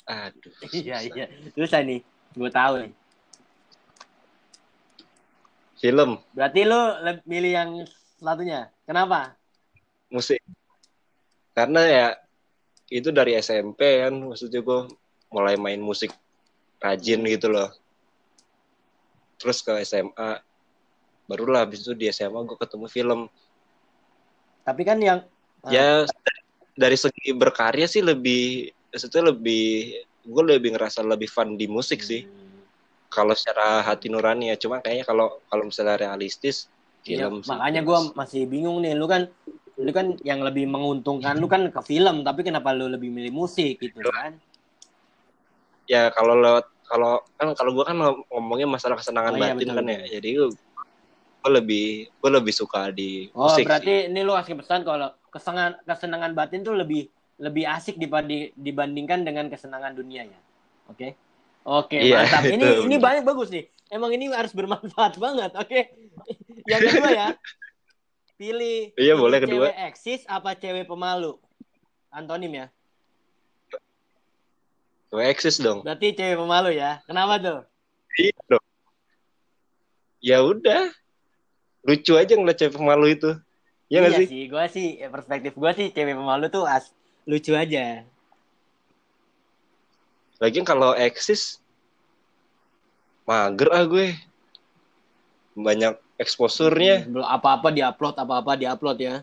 Aduh. 0.07 0.53
Iya, 0.79 1.03
iya. 1.11 1.25
Terus 1.51 1.75
nih. 1.75 1.99
Gue 2.39 2.47
tahu 2.47 2.87
nih. 2.87 2.91
Film. 5.77 6.17
Berarti 6.33 6.65
lu 6.65 6.81
milih 7.29 7.51
yang 7.53 7.69
satunya. 8.17 8.69
Kenapa? 8.83 9.37
Musik. 10.09 10.41
Karena 11.53 11.81
ya 11.85 12.07
itu 12.89 13.13
dari 13.13 13.37
SMP 13.37 14.01
kan 14.01 14.13
maksudnya 14.13 14.63
gue 14.63 14.79
mulai 15.29 15.59
main 15.59 15.77
musik 15.77 16.09
rajin 16.81 17.21
gitu 17.29 17.53
loh. 17.53 17.69
Terus 19.37 19.61
ke 19.61 19.77
SMA 19.85 20.41
barulah 21.29 21.67
habis 21.67 21.85
itu 21.85 21.93
di 21.93 22.09
SMA 22.09 22.41
gue 22.41 22.57
ketemu 22.57 22.87
film. 22.89 23.19
Tapi 24.65 24.81
kan 24.81 24.97
yang 24.97 25.19
ya 25.69 26.09
dari 26.73 26.97
segi 26.97 27.33
berkarya 27.37 27.85
sih 27.85 28.01
lebih 28.01 28.73
itu 28.93 29.19
lebih 29.21 29.93
gue 30.25 30.43
lebih 30.43 30.73
ngerasa 30.73 31.05
lebih 31.05 31.29
fun 31.29 31.53
di 31.53 31.69
musik 31.69 32.01
sih. 32.01 32.25
Hmm 32.25 32.46
kalau 33.07 33.33
secara 33.33 33.81
hati 33.83 34.11
nurani 34.11 34.51
ya 34.51 34.55
cuma 34.59 34.83
kayaknya 34.83 35.05
kalau 35.07 35.39
kalau 35.47 35.63
misalnya 35.67 35.95
realistis 35.95 36.67
iya, 37.07 37.27
film 37.27 37.43
makanya 37.47 37.81
gue 37.83 37.97
masih 38.13 38.41
bingung 38.45 38.83
nih 38.83 38.93
lu 38.95 39.07
kan 39.07 39.31
lu 39.77 39.91
kan 39.93 40.17
yang 40.25 40.41
lebih 40.41 40.65
menguntungkan 40.65 41.37
lu 41.37 41.45
kan 41.45 41.69
ke 41.69 41.81
film 41.85 42.25
tapi 42.25 42.41
kenapa 42.41 42.73
lu 42.73 42.89
lebih 42.89 43.13
milih 43.13 43.29
musik 43.29 43.77
gitu 43.77 44.01
kan? 44.09 44.33
Ya 45.85 46.09
kalau 46.09 46.33
lewat 46.33 46.65
kalau 46.89 47.21
kan 47.37 47.53
kalau 47.53 47.71
gue 47.77 47.85
kan 47.85 47.95
ngomongnya 48.33 48.65
masalah 48.65 48.97
kesenangan 48.97 49.35
oh, 49.35 49.37
iya, 49.37 49.53
batin 49.53 49.67
betul, 49.69 49.77
kan 49.77 49.85
ya 49.85 50.01
jadi 50.17 50.29
gue 51.37 51.51
lebih 51.53 51.87
gue 52.09 52.31
lebih 52.31 52.53
suka 52.55 52.89
di 52.89 53.29
oh, 53.37 53.47
musik 53.47 53.69
berarti 53.69 54.07
sih. 54.07 54.09
ini 54.09 54.19
lu 54.25 54.33
kasih 54.33 54.55
pesan 54.57 54.81
kalau 54.81 55.13
kesenangan 55.29 55.73
kesenangan 55.85 56.31
batin 56.33 56.65
tuh 56.65 56.73
lebih 56.73 57.05
lebih 57.37 57.69
asik 57.69 58.01
dibanding 58.01 58.49
dibandingkan 58.57 59.21
dengan 59.21 59.45
kesenangan 59.45 59.93
dunia 59.93 60.25
ya? 60.25 60.39
Oke. 60.89 60.97
okay? 60.97 61.11
Oke, 61.67 61.99
iya, 61.99 62.23
mantap. 62.23 62.47
Ini 62.47 62.67
ini 62.87 62.95
banyak 62.95 63.27
bagus 63.27 63.51
nih. 63.51 63.67
Emang 63.91 64.15
ini 64.15 64.31
harus 64.31 64.55
bermanfaat 64.55 65.19
banget. 65.23 65.51
Oke. 65.59 65.91
Yang 66.71 66.81
kedua 66.95 67.09
ya. 67.11 67.27
Pilih. 68.39 68.95
Iya, 68.95 69.13
pilih 69.15 69.19
boleh 69.19 69.37
kedua. 69.43 69.65
Cewek 69.67 69.75
eksis 69.91 70.21
apa 70.31 70.55
cewek 70.55 70.87
pemalu? 70.87 71.35
Antonim 72.07 72.51
ya. 72.55 72.65
Cewek 75.11 75.27
eksis 75.35 75.59
dong. 75.59 75.83
Berarti 75.83 76.15
cewek 76.15 76.39
pemalu 76.39 76.79
ya. 76.79 77.03
Kenapa 77.03 77.35
tuh? 77.35 77.59
Iya 78.15 78.37
dong. 78.47 78.65
Ya 80.23 80.37
udah. 80.39 80.87
Lucu 81.83 82.15
aja 82.15 82.31
ngeliat 82.31 82.63
cewek 82.63 82.79
pemalu 82.79 83.19
itu. 83.19 83.31
Ya 83.91 84.03
iya 84.03 84.19
sih? 84.19 84.27
sih, 84.27 84.43
gue 84.51 84.65
sih 84.71 84.87
perspektif 85.07 85.55
gue 85.55 85.71
sih 85.75 85.87
cewek 85.91 86.15
pemalu 86.15 86.47
tuh 86.47 86.63
as 86.63 86.95
lucu 87.27 87.51
aja. 87.55 88.07
Lagian 90.37 90.65
kalau 90.65 90.93
eksis 90.93 91.61
mager 93.27 93.69
ah 93.73 93.83
gue. 93.85 94.13
Banyak 95.57 95.97
eksposurnya. 96.21 97.09
Belum 97.09 97.25
apa-apa 97.25 97.73
diupload, 97.73 98.15
apa-apa 98.17 98.51
diupload 98.57 98.97
ya. 99.01 99.15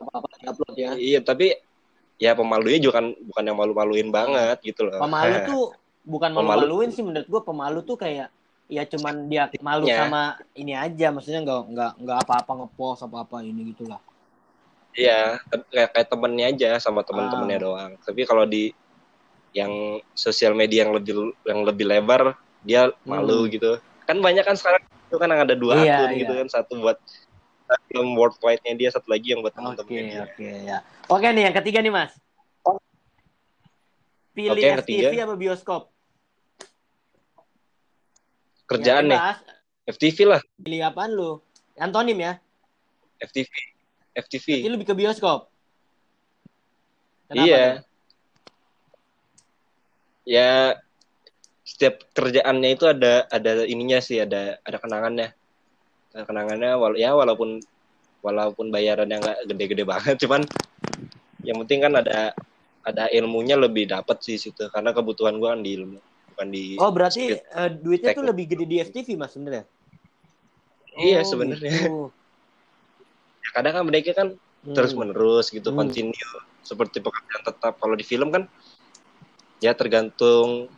Apa-apa 0.00 0.28
diupload 0.40 0.74
ya. 0.76 0.90
Iya, 0.96 1.20
tapi 1.20 1.52
ya 2.16 2.32
pemalunya 2.32 2.80
juga 2.80 3.02
kan 3.02 3.12
bukan 3.12 3.42
yang 3.44 3.58
malu-maluin 3.58 4.08
banget 4.08 4.58
gitu 4.64 4.88
loh. 4.88 5.00
Pemalu 5.00 5.36
tuh 5.50 5.64
bukan 6.04 6.30
malu-maluin 6.36 6.92
sih 6.92 7.00
menurut 7.00 7.26
gue 7.28 7.42
pemalu 7.42 7.80
tuh 7.80 7.96
kayak 7.96 8.28
ya 8.68 8.84
cuman 8.88 9.28
dia 9.28 9.48
malu 9.60 9.84
ya. 9.84 10.04
sama 10.04 10.40
ini 10.56 10.72
aja 10.72 11.12
maksudnya 11.12 11.44
nggak 11.44 11.60
nggak 11.72 11.92
nggak 12.00 12.18
apa-apa 12.24 12.52
ngepost 12.64 13.04
apa-apa 13.04 13.44
ini 13.44 13.72
gitulah 13.72 14.00
iya 14.96 15.36
kayak 15.68 15.92
kayak 15.92 16.08
temennya 16.08 16.46
aja 16.52 16.70
sama 16.80 17.04
temen-temennya 17.04 17.58
ah. 17.60 17.64
doang 17.64 17.92
tapi 18.00 18.24
kalau 18.24 18.48
di 18.48 18.72
yang 19.54 20.02
sosial 20.18 20.52
media 20.52 20.84
yang 20.84 20.92
lebih 20.92 21.32
yang 21.46 21.62
lebih 21.62 21.86
lebar 21.86 22.34
dia 22.66 22.90
malu 23.06 23.46
hmm. 23.46 23.50
gitu. 23.54 23.70
Kan 24.04 24.18
banyak 24.20 24.42
kan 24.42 24.58
sekarang 24.58 24.82
itu 25.08 25.16
kan 25.16 25.30
ada 25.30 25.54
dua 25.54 25.78
iya, 25.80 26.04
akun 26.04 26.10
iya. 26.12 26.20
gitu 26.26 26.32
kan 26.42 26.48
satu 26.50 26.72
buat 26.82 26.98
film 27.88 28.18
worldwide-nya 28.18 28.74
dia 28.76 28.90
satu 28.90 29.08
lagi 29.08 29.32
yang 29.32 29.40
buat 29.40 29.54
teman-temannya 29.54 30.26
oke 30.26 30.34
okay, 30.36 30.54
ya. 30.66 30.78
Oke 31.08 31.26
nih 31.30 31.42
yang 31.48 31.56
ketiga 31.56 31.78
nih 31.80 31.92
mas. 31.94 32.12
Pilih 34.34 34.58
okay, 34.58 34.82
FTV 34.82 35.14
ketiga. 35.14 35.24
apa 35.30 35.34
bioskop? 35.38 35.82
Kerjaan 38.66 39.06
nih. 39.06 39.20
FTV 39.86 40.18
lah. 40.26 40.40
Pilih 40.58 40.80
apaan 40.82 41.14
lu? 41.14 41.38
Antonim 41.78 42.18
ya? 42.18 42.32
FTV 43.22 43.50
FTV 44.14 44.46
Jadi 44.66 44.70
lebih 44.70 44.86
ke 44.90 44.94
bioskop? 44.94 45.50
Kenapa 47.30 47.46
iya? 47.46 47.66
Ya 50.24 50.76
setiap 51.64 52.04
kerjaannya 52.12 52.76
itu 52.76 52.84
ada 52.84 53.24
ada 53.32 53.64
ininya 53.64 54.00
sih 54.00 54.20
ada 54.20 54.60
ada 54.64 54.76
kenangannya 54.76 55.32
ada 56.12 56.24
kenangannya 56.28 56.76
wala, 56.76 56.96
ya 57.00 57.16
walaupun 57.16 57.60
walaupun 58.20 58.68
bayarannya 58.68 59.20
nggak 59.20 59.38
gede-gede 59.48 59.84
banget 59.88 60.16
cuman 60.24 60.44
yang 61.44 61.60
penting 61.64 61.84
kan 61.84 61.92
ada 62.00 62.32
ada 62.84 63.08
ilmunya 63.12 63.56
lebih 63.56 63.88
dapat 63.88 64.20
sih 64.20 64.36
situ 64.36 64.68
karena 64.68 64.92
kebutuhan 64.92 65.40
gua 65.40 65.56
kan 65.56 65.64
di 65.64 65.76
ilmu 65.76 66.00
bukan 66.36 66.48
di 66.52 66.76
oh 66.76 66.92
berarti 66.92 67.36
uh, 67.56 67.72
duitnya 67.72 68.12
teknik. 68.12 68.20
tuh 68.20 68.26
lebih 68.28 68.44
gede 68.52 68.64
di 68.68 68.76
FTV 68.84 69.08
mas 69.16 69.32
sebenarnya 69.32 69.64
iya 71.00 71.20
oh, 71.20 71.28
sebenarnya 71.28 71.72
gitu. 71.72 72.12
ya, 73.40 73.48
kadang 73.56 73.72
kan 73.80 73.84
mereka 73.88 74.10
kan 74.12 74.28
hmm. 74.36 74.74
terus 74.76 74.92
menerus 74.92 75.48
gitu 75.48 75.72
hmm. 75.72 75.78
continue 75.80 76.32
seperti 76.64 77.00
pekerjaan 77.00 77.42
tetap 77.44 77.76
kalau 77.80 77.96
di 77.96 78.04
film 78.04 78.32
kan 78.32 78.48
ya 79.64 79.72
tergantung 79.72 80.68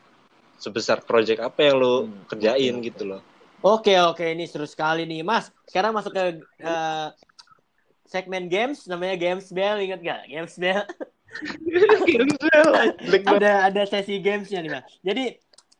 sebesar 0.62 1.03
project 1.03 1.42
apa 1.42 1.59
yang 1.66 1.77
lo 1.83 1.94
hmm. 2.07 2.31
kerjain 2.31 2.75
okay, 2.79 2.87
gitu 2.87 3.03
loh. 3.03 3.20
Oke 3.66 3.99
oke 3.99 4.22
ini 4.22 4.46
seru 4.46 4.62
sekali 4.62 5.03
nih 5.03 5.27
Mas. 5.27 5.51
Sekarang 5.66 5.90
masuk 5.90 6.14
ke 6.14 6.38
uh, 6.62 7.11
segmen 8.07 8.46
games 8.46 8.87
namanya 8.87 9.18
Games 9.18 9.51
Bell 9.51 9.83
ingat 9.83 10.01
gak? 10.07 10.22
Games 10.31 10.55
Bell. 10.55 10.87
games 12.09 12.38
Bell. 12.38 12.70
ada 13.27 13.66
ada 13.66 13.83
sesi 13.90 14.22
gamesnya 14.22 14.62
nih 14.62 14.72
Mas. 14.79 14.87
Jadi 15.03 15.25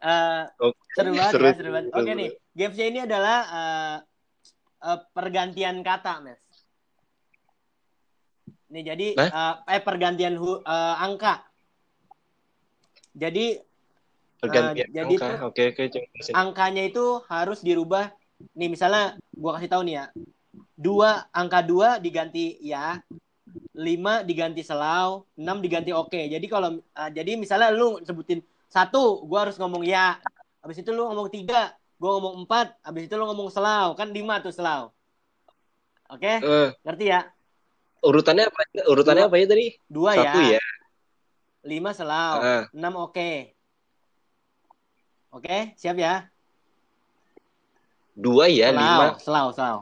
uh, 0.03 0.51
eh, 0.51 0.66
okay. 0.66 0.83
seru 0.99 1.11
banget 1.14 1.33
seru, 1.38 1.45
ya, 1.47 1.55
seru 1.55 1.71
banget. 1.71 1.87
Oke 1.95 2.03
okay, 2.03 2.14
nih 2.19 2.31
gamesnya 2.59 2.87
ini 2.90 2.99
adalah 3.07 3.38
uh, 3.47 3.97
uh, 4.83 4.99
pergantian 5.14 5.79
kata 5.87 6.27
Mas. 6.27 6.42
Nih 8.75 8.83
jadi 8.83 9.09
uh, 9.14 9.62
eh 9.71 9.79
pergantian 9.79 10.35
hu, 10.35 10.59
uh, 10.59 10.97
angka 10.99 11.47
jadi 13.16 13.46
uh, 14.44 14.72
jadi 14.76 15.14
angka. 15.16 15.48
Oke, 15.48 15.62
oke, 15.72 15.85
angkanya 16.37 16.85
itu 16.85 17.24
harus 17.33 17.64
dirubah. 17.64 18.12
Nih 18.52 18.68
misalnya 18.68 19.16
gua 19.33 19.57
kasih 19.57 19.72
tahu 19.72 19.83
nih 19.88 19.94
ya. 19.96 20.05
Dua 20.76 21.24
angka 21.33 21.64
dua 21.64 21.96
diganti 21.96 22.61
ya, 22.61 23.00
lima 23.72 24.20
diganti 24.20 24.61
selau, 24.61 25.24
enam 25.40 25.64
diganti 25.64 25.96
oke. 25.96 26.20
Jadi 26.29 26.46
kalau 26.46 26.76
uh, 26.76 27.11
jadi 27.11 27.40
misalnya 27.40 27.72
lu 27.72 27.96
sebutin 28.05 28.44
satu, 28.68 29.24
gua 29.24 29.48
harus 29.48 29.57
ngomong 29.57 29.88
ya. 29.88 30.20
Habis 30.61 30.85
itu 30.85 30.92
lu 30.92 31.09
ngomong 31.09 31.33
tiga, 31.33 31.72
gua 31.96 32.20
ngomong 32.20 32.44
empat, 32.44 32.76
habis 32.85 33.09
itu 33.09 33.14
lu 33.16 33.24
ngomong 33.24 33.48
selau, 33.48 33.96
kan 33.96 34.12
lima 34.12 34.44
tuh 34.44 34.52
selau. 34.52 34.92
Oke, 36.07 36.38
Eh, 36.38 36.68
ngerti 36.85 37.07
ya? 37.11 37.26
urutannya 38.07 38.46
apa? 38.46 38.61
Urutannya 38.87 39.26
Dua. 39.26 39.31
apa 39.33 39.37
ya 39.42 39.46
tadi? 39.50 39.66
Dua 39.90 40.11
Satu 40.14 40.38
ya. 40.44 40.61
ya. 40.61 40.64
Lima 41.66 41.90
selau. 41.90 42.38
Ah. 42.38 42.64
Enam 42.70 42.94
oke. 43.11 43.52
Oke, 45.35 45.74
siap 45.76 45.98
ya? 45.98 46.31
Dua 48.16 48.48
ya, 48.48 48.72
selau, 48.72 48.81
lima, 48.81 49.07
selau, 49.20 49.46
selau. 49.52 49.79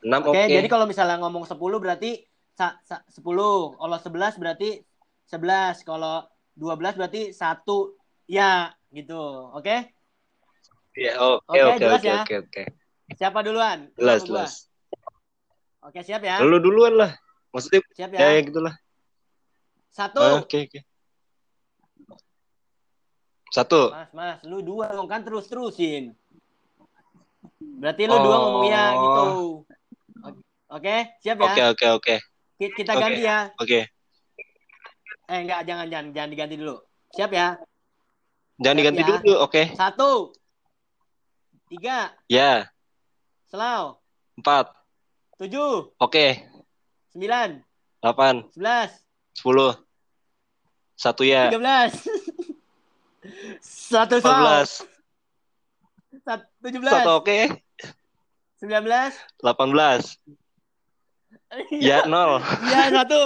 enam 0.00 0.20
Oke, 0.24 0.40
oke. 0.40 0.48
jadi 0.48 0.68
kalau 0.72 0.88
misalnya 0.88 1.20
ngomong 1.20 1.44
10 1.44 1.58
berarti 1.76 2.24
10. 2.56 3.20
Kalau 3.76 3.96
11 4.00 4.40
berarti 4.40 4.80
11. 5.28 5.84
Kalau 5.84 6.24
12 6.56 6.96
berarti 6.96 7.22
satu 7.36 8.00
ya 8.24 8.72
gitu. 8.88 9.52
Oke? 9.52 9.92
Ya, 10.96 11.16
oke 11.20 11.52
Oke, 11.52 11.84
oke 11.88 12.08
ya? 12.08 12.24
oke. 12.24 12.62
Siapa 13.16 13.44
duluan? 13.44 13.92
Lu 13.96 14.08
Jelas 14.08 14.20
jelas. 14.24 14.52
Oke, 15.84 16.00
siap 16.00 16.24
ya? 16.24 16.40
Lu 16.40 16.56
duluan 16.62 16.96
lah. 16.96 17.12
Maksudnya 17.52 17.84
Siap 17.92 18.10
ya, 18.16 18.20
ya? 18.20 18.28
ya 18.38 18.40
gitulah. 18.48 18.74
Satu. 19.92 20.18
Ah, 20.18 20.40
Oke 20.40 20.66
oke. 20.66 20.80
Satu. 23.52 23.92
Mas, 23.92 24.08
Mas, 24.12 24.38
lu 24.42 24.64
dua 24.64 24.88
dong 24.90 25.04
kan 25.04 25.20
terus-terusin. 25.20 26.16
Berarti 27.60 28.02
lu 28.08 28.16
dua 28.16 28.32
Oh. 28.32 28.40
ngomongnya 28.40 28.82
gitu. 28.96 29.24
Oke, 30.72 30.94
siap 31.20 31.36
ya? 31.36 31.52
Oke 31.52 31.62
oke 31.68 31.86
oke. 31.92 32.14
Ki- 32.56 32.72
Kita 32.72 32.96
ganti 32.96 33.20
ya. 33.20 33.52
Oke. 33.60 33.92
Eh, 35.28 35.38
enggak, 35.38 35.68
jangan, 35.68 35.86
jangan, 35.86 36.06
jangan 36.10 36.30
diganti 36.32 36.56
dulu. 36.56 36.76
Siap 37.12 37.30
ya? 37.30 37.48
Jangan 38.56 38.72
Siap 38.72 38.80
diganti 38.80 39.02
ya. 39.04 39.08
dulu. 39.20 39.34
Oke. 39.38 39.62
Satu. 39.76 40.10
Tiga. 41.68 41.98
Ya. 42.26 42.72
Selau. 43.52 44.00
Empat. 44.40 44.72
Tujuh. 45.36 45.92
Oke. 46.00 46.40
Sembilan. 47.12 47.60
Delapan. 48.00 48.48
Sebelas. 48.48 48.90
Sepuluh. 49.32 49.72
Satu 50.94 51.24
ya. 51.24 51.48
Tiga 51.50 51.58
belas. 51.60 51.92
Satu. 53.62 54.16
Sat- 54.22 54.86
Tujuh 56.62 56.78
Satu 56.78 56.84
belas. 56.84 57.06
oke. 57.18 57.38
Sembilan 58.60 58.82
belas. 58.86 59.12
Delapan 59.42 59.68
belas. 59.74 60.02
Ya 61.74 62.06
nol. 62.06 62.38
Iya, 62.62 63.02
satu. 63.02 63.20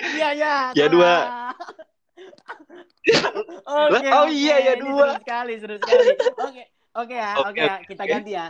Iya, 0.00 0.28
iya. 0.34 0.54
Ya, 0.74 0.76
salah. 0.88 0.90
dua. 0.90 1.14
Oke, 3.70 4.08
Lah, 4.08 4.20
oh 4.20 4.24
oke. 4.28 4.34
iya, 4.34 4.56
ya, 4.60 4.72
Ini 4.76 4.82
dua. 4.82 5.06
Seru 5.14 5.20
sekali, 5.22 5.52
seru 5.60 5.74
sekali. 5.78 6.06
Oke, 6.40 6.62
oke 6.96 7.14
ya, 7.14 7.30
Oke, 7.38 7.48
oke 7.48 7.60
ya. 7.60 7.74
oke, 7.78 7.86
Kita 7.88 8.02
oke. 8.02 8.10
ganti 8.12 8.30
ya. 8.34 8.46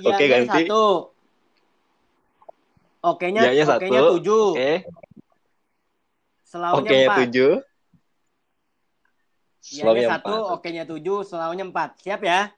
Oke, 0.00 0.24
Iya-nya 0.24 0.28
ganti. 0.28 0.62
satu. 0.66 0.84
Oke-nya, 3.00 3.48
oke-nya 3.48 4.00
tujuh. 4.12 4.44
Oke. 4.52 4.72
Selaunya 6.44 6.80
Oke 6.84 6.96
empat. 7.06 7.18
tujuh. 7.24 7.52
Slownya 9.60 10.08
satu, 10.18 10.34
oke-nya 10.56 10.84
tujuh, 10.84 11.24
selaunya 11.24 11.64
empat. 11.64 11.96
Siap 12.02 12.20
ya? 12.20 12.50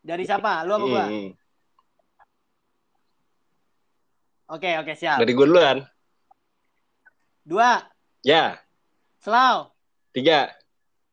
Dari 0.00 0.24
siapa? 0.28 0.64
Lu 0.64 0.76
apa 0.76 0.86
gua? 0.88 1.06
Hmm. 1.08 1.28
Oke, 4.50 4.70
oke, 4.82 4.92
siap. 4.98 5.22
Dari 5.22 5.30
gue 5.30 5.46
duluan. 5.46 5.78
Dua, 7.46 7.78
Ya. 8.26 8.58
selau, 9.22 9.70
Tiga. 10.10 10.50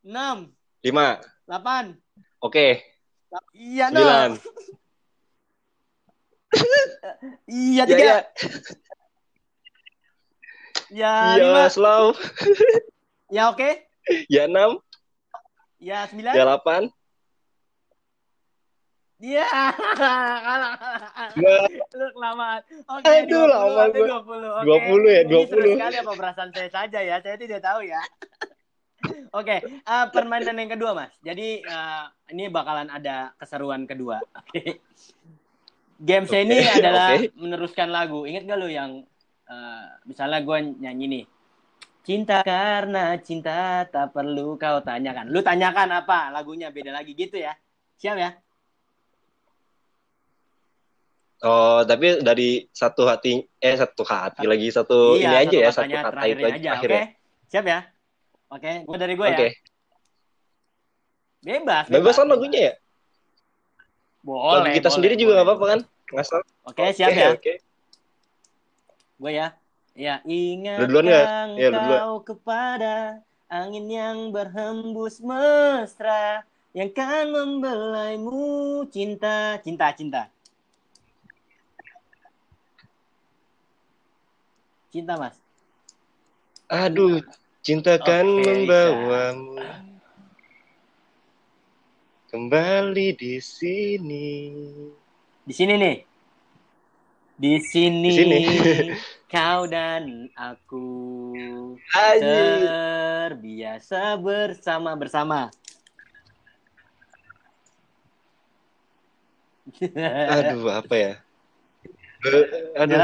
enam, 0.02 0.50
Lima. 0.82 1.22
delapan. 1.46 1.94
Oke. 2.42 2.82
Iya, 3.54 3.94
Sembilan. 3.94 4.30
Iya, 7.46 7.84
Ya 7.84 7.84
tiga. 7.86 8.04
ya. 8.04 8.18
Ya, 10.88 11.14
Ya 11.36 11.44
lima. 11.44 11.68
slow. 11.68 12.16
Ya, 13.28 13.52
oke. 13.52 13.70
Ya 14.28 14.48
enam. 14.48 14.80
Ya, 15.78 16.08
sembilan. 16.08 16.32
Ya 16.32 16.44
delapan. 16.44 16.82
Iya. 19.18 19.46
Kalah. 19.98 20.74
Ya. 21.36 21.58
Lu 21.92 22.06
kelamaan. 22.14 22.62
Oke, 22.88 23.04
Aduh, 23.04 23.44
20, 23.44 23.52
lama 23.52 23.84
gua. 23.90 24.08
20. 24.24 24.48
Oke. 24.64 24.88
20 24.88 25.10
ya, 25.10 25.22
Ini 25.26 25.34
seru 25.44 25.60
20. 25.60 25.76
sekali 25.76 25.98
apa 25.98 26.14
perasaan 26.14 26.50
saya 26.54 26.70
saja 26.70 27.00
ya. 27.02 27.16
Saya 27.20 27.36
tidak 27.36 27.60
tahu 27.60 27.82
ya. 27.84 28.02
Oke, 29.30 29.58
eh, 29.62 30.06
permainan 30.10 30.56
yang 30.56 30.72
kedua, 30.72 30.92
Mas. 30.94 31.12
Jadi 31.20 31.60
eh, 31.60 32.04
ini 32.32 32.48
bakalan 32.48 32.88
ada 32.88 33.34
keseruan 33.36 33.84
kedua. 33.84 34.22
Oke. 34.40 34.80
Game 35.98 36.30
saya 36.30 36.46
ini 36.46 36.62
adalah 36.62 37.18
oke. 37.18 37.34
meneruskan 37.34 37.90
lagu. 37.90 38.30
Ingat 38.30 38.44
gak 38.46 38.60
lu 38.62 38.70
yang 38.70 39.02
eh, 39.50 39.86
misalnya 40.06 40.40
gue 40.46 40.58
nyanyi 40.78 41.06
nih. 41.10 41.26
Cinta 42.06 42.40
karena 42.46 43.20
cinta 43.20 43.84
tak 43.90 44.14
perlu 44.16 44.56
kau 44.56 44.80
tanyakan. 44.80 45.28
Lu 45.28 45.44
tanyakan 45.44 45.92
apa 46.06 46.32
lagunya 46.32 46.70
beda 46.70 46.94
lagi 46.94 47.18
gitu 47.18 47.42
ya. 47.42 47.58
Siap 47.98 48.16
ya? 48.16 48.32
Oh, 51.46 51.86
tapi 51.86 52.18
dari 52.26 52.66
satu 52.74 53.06
hati 53.06 53.46
eh 53.62 53.76
satu 53.78 54.02
hati 54.02 54.50
lagi 54.50 54.74
satu 54.74 55.22
ini 55.22 55.30
aja 55.30 55.54
ya, 55.54 55.70
satu 55.70 55.94
kata 55.94 56.26
itu 56.26 56.42
aja 56.42 56.58
aja. 56.58 56.70
terakhir 56.74 56.90
Oke, 56.90 56.98
ya. 56.98 57.06
siap 57.46 57.66
ya? 57.70 57.80
Oke, 58.50 58.72
gue 58.90 58.98
dari 58.98 59.14
gue 59.14 59.28
Oke. 59.30 59.46
ya. 59.46 59.52
Bebas. 61.46 61.86
Bebasan 61.94 62.26
lagunya 62.26 62.60
ya? 62.60 62.74
Boleh. 64.28 64.60
Lagu 64.60 64.70
kita 64.76 64.92
boleh, 64.92 64.96
sendiri 65.00 65.16
juga 65.16 65.24
boleh. 65.24 65.36
nggak 65.40 65.48
apa-apa 65.48 65.66
kan? 65.72 65.80
Nggak 66.12 66.26
salah. 66.28 66.48
Oke, 66.68 66.84
siap 66.92 67.10
Oke, 67.16 67.24
ya. 67.24 67.30
Oke. 67.32 67.54
Gue 69.16 69.32
ya. 69.32 69.48
Ya, 69.98 70.16
ingat 70.30 70.86
Lu 70.86 70.94
duluan 70.94 71.58
lu 71.58 71.74
duluan. 71.74 72.00
kau 72.06 72.16
kepada 72.22 73.24
angin 73.50 73.90
yang 73.90 74.30
berhembus 74.30 75.18
mesra 75.24 76.46
yang 76.76 76.94
kan 76.94 77.26
membelaimu 77.34 78.86
cinta, 78.94 79.58
cinta, 79.66 79.90
cinta. 79.98 80.30
Cinta, 84.94 85.18
Mas. 85.18 85.34
Aduh, 86.70 87.26
cintakan 87.66 88.28
Oke, 88.28 88.44
membawamu 88.46 89.87
kembali 92.38 93.18
di 93.18 93.42
sini. 93.42 94.30
Di 95.42 95.50
sini 95.58 95.74
nih. 95.74 95.98
Di 97.34 97.58
sini, 97.58 98.14
Di 98.14 98.14
sini. 98.14 98.38
kau 99.34 99.66
dan 99.66 100.30
aku 100.38 100.86
Anjir. 101.98 102.62
terbiasa 103.34 104.22
bersama 104.22 104.94
bersama. 104.94 105.50
Aduh, 110.38 110.70
apa 110.70 110.94
ya? 110.94 111.14
Eh, 112.22 112.78
Aduh. 112.78 113.02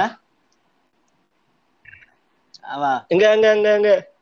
Apa? 2.62 3.10
Enggak, 3.10 3.32
enggak, 3.41 3.54
enggak, 3.58 3.76
enggak. 3.82 4.12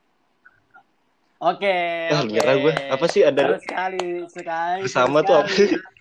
Oke. 1.41 1.75
Wah, 2.07 2.21
oke. 2.21 2.29
nyerah 2.29 2.55
gue. 2.55 2.73
Apa 2.93 3.05
sih 3.09 3.25
ada 3.25 3.41
Seru 3.41 3.57
sekali, 3.59 4.05
sekali. 4.29 4.81
bersama 4.85 5.25
tuh 5.25 5.41
apa? 5.41 5.49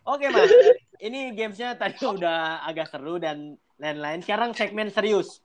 Oke, 0.06 0.26
Mas. 0.28 0.52
Ini 1.00 1.32
gamesnya 1.32 1.74
tadi 1.74 1.96
udah 2.12 2.60
agak 2.62 2.92
seru 2.92 3.16
dan 3.16 3.56
lain-lain. 3.76 4.20
Sekarang 4.20 4.52
segmen 4.52 4.92
serius. 4.92 5.40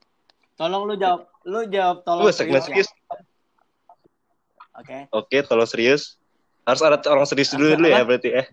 Tolong 0.55 0.84
lu 0.84 0.95
jawab. 0.95 1.31
Lu 1.43 1.63
jawab 1.65 2.03
tolong 2.03 2.27
Wah, 2.27 2.36
segmen 2.36 2.60
serius. 2.60 2.91
ya. 2.91 3.15
Oke. 4.75 4.97
Oke, 5.10 5.38
tolong 5.41 5.65
serius. 5.65 6.19
Harus 6.67 6.81
ada 6.81 6.99
orang 7.08 7.23
serius 7.23 7.53
dulu 7.53 7.71
dulu 7.71 7.88
ya 7.88 8.03
berarti 8.03 8.29
ya. 8.34 8.43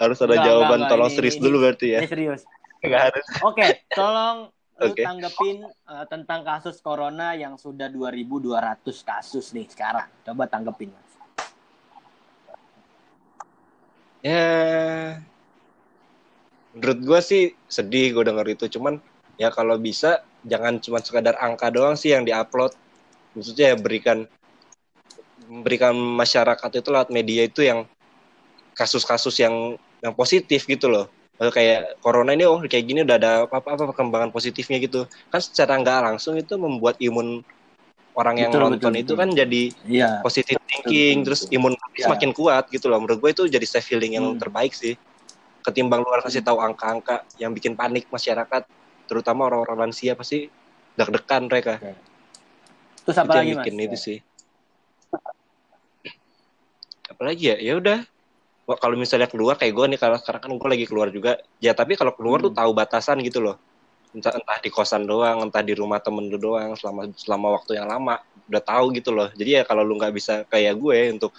Harus 0.00 0.16
ada 0.18 0.32
Enggak, 0.32 0.46
jawaban 0.46 0.78
enggak, 0.80 0.88
tolong 0.88 1.10
Ini- 1.10 1.16
serius 1.20 1.36
ini- 1.36 1.44
dulu 1.44 1.56
berarti 1.60 1.86
ya. 1.92 2.00
Ini 2.00 2.08
serius. 2.08 2.40
Enggak 2.80 3.02
harus. 3.12 3.26
Oke, 3.44 3.66
tolong 3.92 4.38
lu 4.76 4.92
Oke. 4.92 5.02
tanggepin 5.08 5.64
eh, 5.64 6.04
tentang 6.12 6.44
kasus 6.44 6.84
corona 6.84 7.32
yang 7.32 7.56
sudah 7.56 7.88
2200 7.88 8.84
kasus 8.84 9.56
nih 9.56 9.64
sekarang. 9.72 10.08
Coba 10.20 10.44
tanggepin, 10.44 10.92
Mas. 10.92 11.12
Ya, 14.20 15.22
menurut 16.76 16.98
gue 17.00 17.20
sih 17.24 17.42
sedih 17.72 18.20
gue 18.20 18.24
denger 18.28 18.46
itu. 18.52 18.76
Cuman 18.76 19.00
ya 19.40 19.48
kalau 19.48 19.80
bisa 19.80 20.20
jangan 20.44 20.76
cuma 20.82 21.00
sekadar 21.00 21.40
angka 21.40 21.72
doang 21.72 21.96
sih 21.96 22.12
yang 22.12 22.28
diupload. 22.28 22.76
Maksudnya 23.32 23.72
ya 23.72 23.76
berikan 23.80 24.28
memberikan 25.48 25.96
masyarakat 25.96 26.70
itu 26.84 26.88
lewat 26.90 27.08
media 27.08 27.48
itu 27.48 27.64
yang 27.64 27.88
kasus-kasus 28.76 29.40
yang 29.40 29.80
yang 30.04 30.12
positif 30.12 30.68
gitu 30.68 30.92
loh. 30.92 31.08
Maksudnya 31.36 31.52
kayak 31.52 31.80
corona 32.00 32.32
ini 32.32 32.48
oh 32.48 32.64
kayak 32.64 32.84
gini 32.88 33.04
udah 33.04 33.16
ada 33.20 33.30
apa-apa 33.44 33.92
perkembangan 33.92 34.32
positifnya 34.32 34.80
gitu. 34.80 35.04
Kan 35.28 35.40
secara 35.44 35.76
nggak 35.76 35.98
langsung 36.12 36.40
itu 36.40 36.56
membuat 36.56 36.96
imun 36.96 37.44
orang 38.16 38.40
yang 38.40 38.48
Betul, 38.56 38.60
nonton 38.64 38.92
betul, 38.96 39.02
itu 39.04 39.12
betul. 39.12 39.16
kan 39.20 39.28
jadi 39.36 39.62
Iya. 39.84 40.08
positive 40.24 40.60
thinking, 40.64 41.16
terus 41.28 41.44
imun 41.52 41.76
Ya. 41.96 42.08
semakin 42.08 42.32
kuat 42.32 42.64
gitu 42.72 42.88
loh. 42.88 43.04
Menurut 43.04 43.20
gue 43.20 43.30
itu 43.36 43.42
jadi 43.52 43.66
safe 43.68 43.84
healing 43.92 44.16
yang 44.16 44.26
Hmm. 44.32 44.40
terbaik 44.40 44.72
sih. 44.72 44.96
Ketimbang 45.60 46.00
luar 46.00 46.24
kasih 46.24 46.40
tahu 46.40 46.56
angka-angka 46.56 47.28
yang 47.36 47.52
bikin 47.52 47.76
panik 47.76 48.08
masyarakat, 48.08 48.64
terutama 49.04 49.44
orang-orang 49.52 49.88
lansia 49.88 50.16
pasti 50.16 50.48
deg-degan 50.96 51.52
mereka. 51.52 51.76
Terus 53.04 53.16
itu 53.16 53.20
apa 53.20 53.32
yang 53.36 53.44
lagi 53.44 53.52
mas? 53.52 53.60
bikin 53.60 53.74
itu 53.84 53.96
sih. 54.00 54.18
Apalagi 57.06 57.44
ya, 57.52 57.56
ya 57.60 57.72
udah. 57.76 58.00
Wah, 58.66 58.78
kalau 58.82 58.98
misalnya 58.98 59.30
keluar 59.30 59.54
kayak 59.54 59.72
gue 59.72 59.86
nih, 59.94 60.00
kalau 60.02 60.18
sekarang 60.18 60.40
kan 60.42 60.50
gue 60.58 60.68
lagi 60.74 60.86
keluar 60.90 61.08
juga. 61.14 61.38
Ya 61.62 61.70
tapi 61.70 61.94
kalau 61.94 62.10
keluar 62.18 62.42
tuh 62.42 62.50
Hmm. 62.50 62.58
tahu 62.58 62.70
batasan 62.74 63.22
gitu 63.22 63.38
loh. 63.38 63.56
Entah, 64.10 64.34
entah 64.34 64.58
di 64.58 64.70
kosan 64.74 65.06
doang, 65.06 65.44
entah 65.46 65.62
di 65.62 65.70
rumah 65.76 66.02
temen 66.02 66.26
lu 66.26 66.34
doang 66.40 66.74
selama 66.74 67.06
selama 67.14 67.46
waktu 67.62 67.78
yang 67.78 67.86
lama. 67.86 68.18
Udah 68.50 68.62
tahu 68.64 68.90
gitu 68.98 69.14
loh. 69.14 69.30
Jadi 69.38 69.60
ya 69.60 69.62
kalau 69.62 69.86
lu 69.86 69.94
nggak 69.94 70.10
bisa 70.10 70.42
kayak 70.50 70.74
gue 70.82 70.98
untuk 71.14 71.30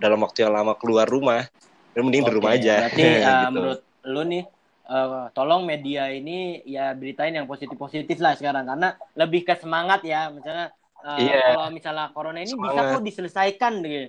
dalam 0.00 0.18
waktu 0.24 0.48
yang 0.48 0.54
lama 0.56 0.72
keluar 0.78 1.04
rumah, 1.04 1.44
ya 1.92 2.00
mending 2.00 2.22
di 2.24 2.30
Oke, 2.32 2.36
rumah 2.40 2.52
aja. 2.56 2.74
Berarti 2.80 3.02
uh, 3.02 3.12
Gitu. 3.44 3.52
menurut 3.52 3.80
lu 4.02 4.22
nih, 4.24 4.44
uh, 4.88 5.24
tolong 5.36 5.62
media 5.62 6.08
ini 6.10 6.64
ya 6.64 6.96
beritain 6.96 7.34
yang 7.36 7.46
positif-positif 7.46 8.16
lah 8.18 8.34
sekarang 8.34 8.64
karena 8.66 8.88
lebih 9.14 9.44
ke 9.44 9.54
semangat 9.60 10.00
ya. 10.02 10.32
Misalnya 10.32 10.72
uh, 11.02 11.18
Iya. 11.18 11.38
kalau 11.54 11.68
misalnya 11.70 12.08
corona 12.10 12.40
ini 12.40 12.56
bisa 12.56 12.72
Semangat. 12.72 12.94
kok 12.96 13.04
diselesaikan 13.04 13.72
gitu. 13.84 14.08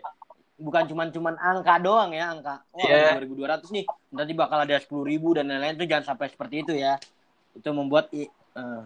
Bukan 0.54 0.84
cuman 0.86 1.10
cuman 1.10 1.34
angka 1.36 1.82
doang 1.82 2.14
ya, 2.14 2.30
angka. 2.30 2.62
Wah, 2.72 2.86
Iya. 2.86 3.18
2200 3.20 3.74
nih, 3.74 3.84
nanti 4.14 4.34
bakal 4.38 4.62
ada 4.62 4.78
10.000 4.78 5.34
dan 5.34 5.50
lain-lain 5.50 5.76
itu 5.76 5.86
jangan 5.90 6.14
sampai 6.14 6.30
seperti 6.30 6.56
itu 6.62 6.74
ya. 6.78 6.96
Itu 7.58 7.74
membuat 7.74 8.14
uh, 8.14 8.86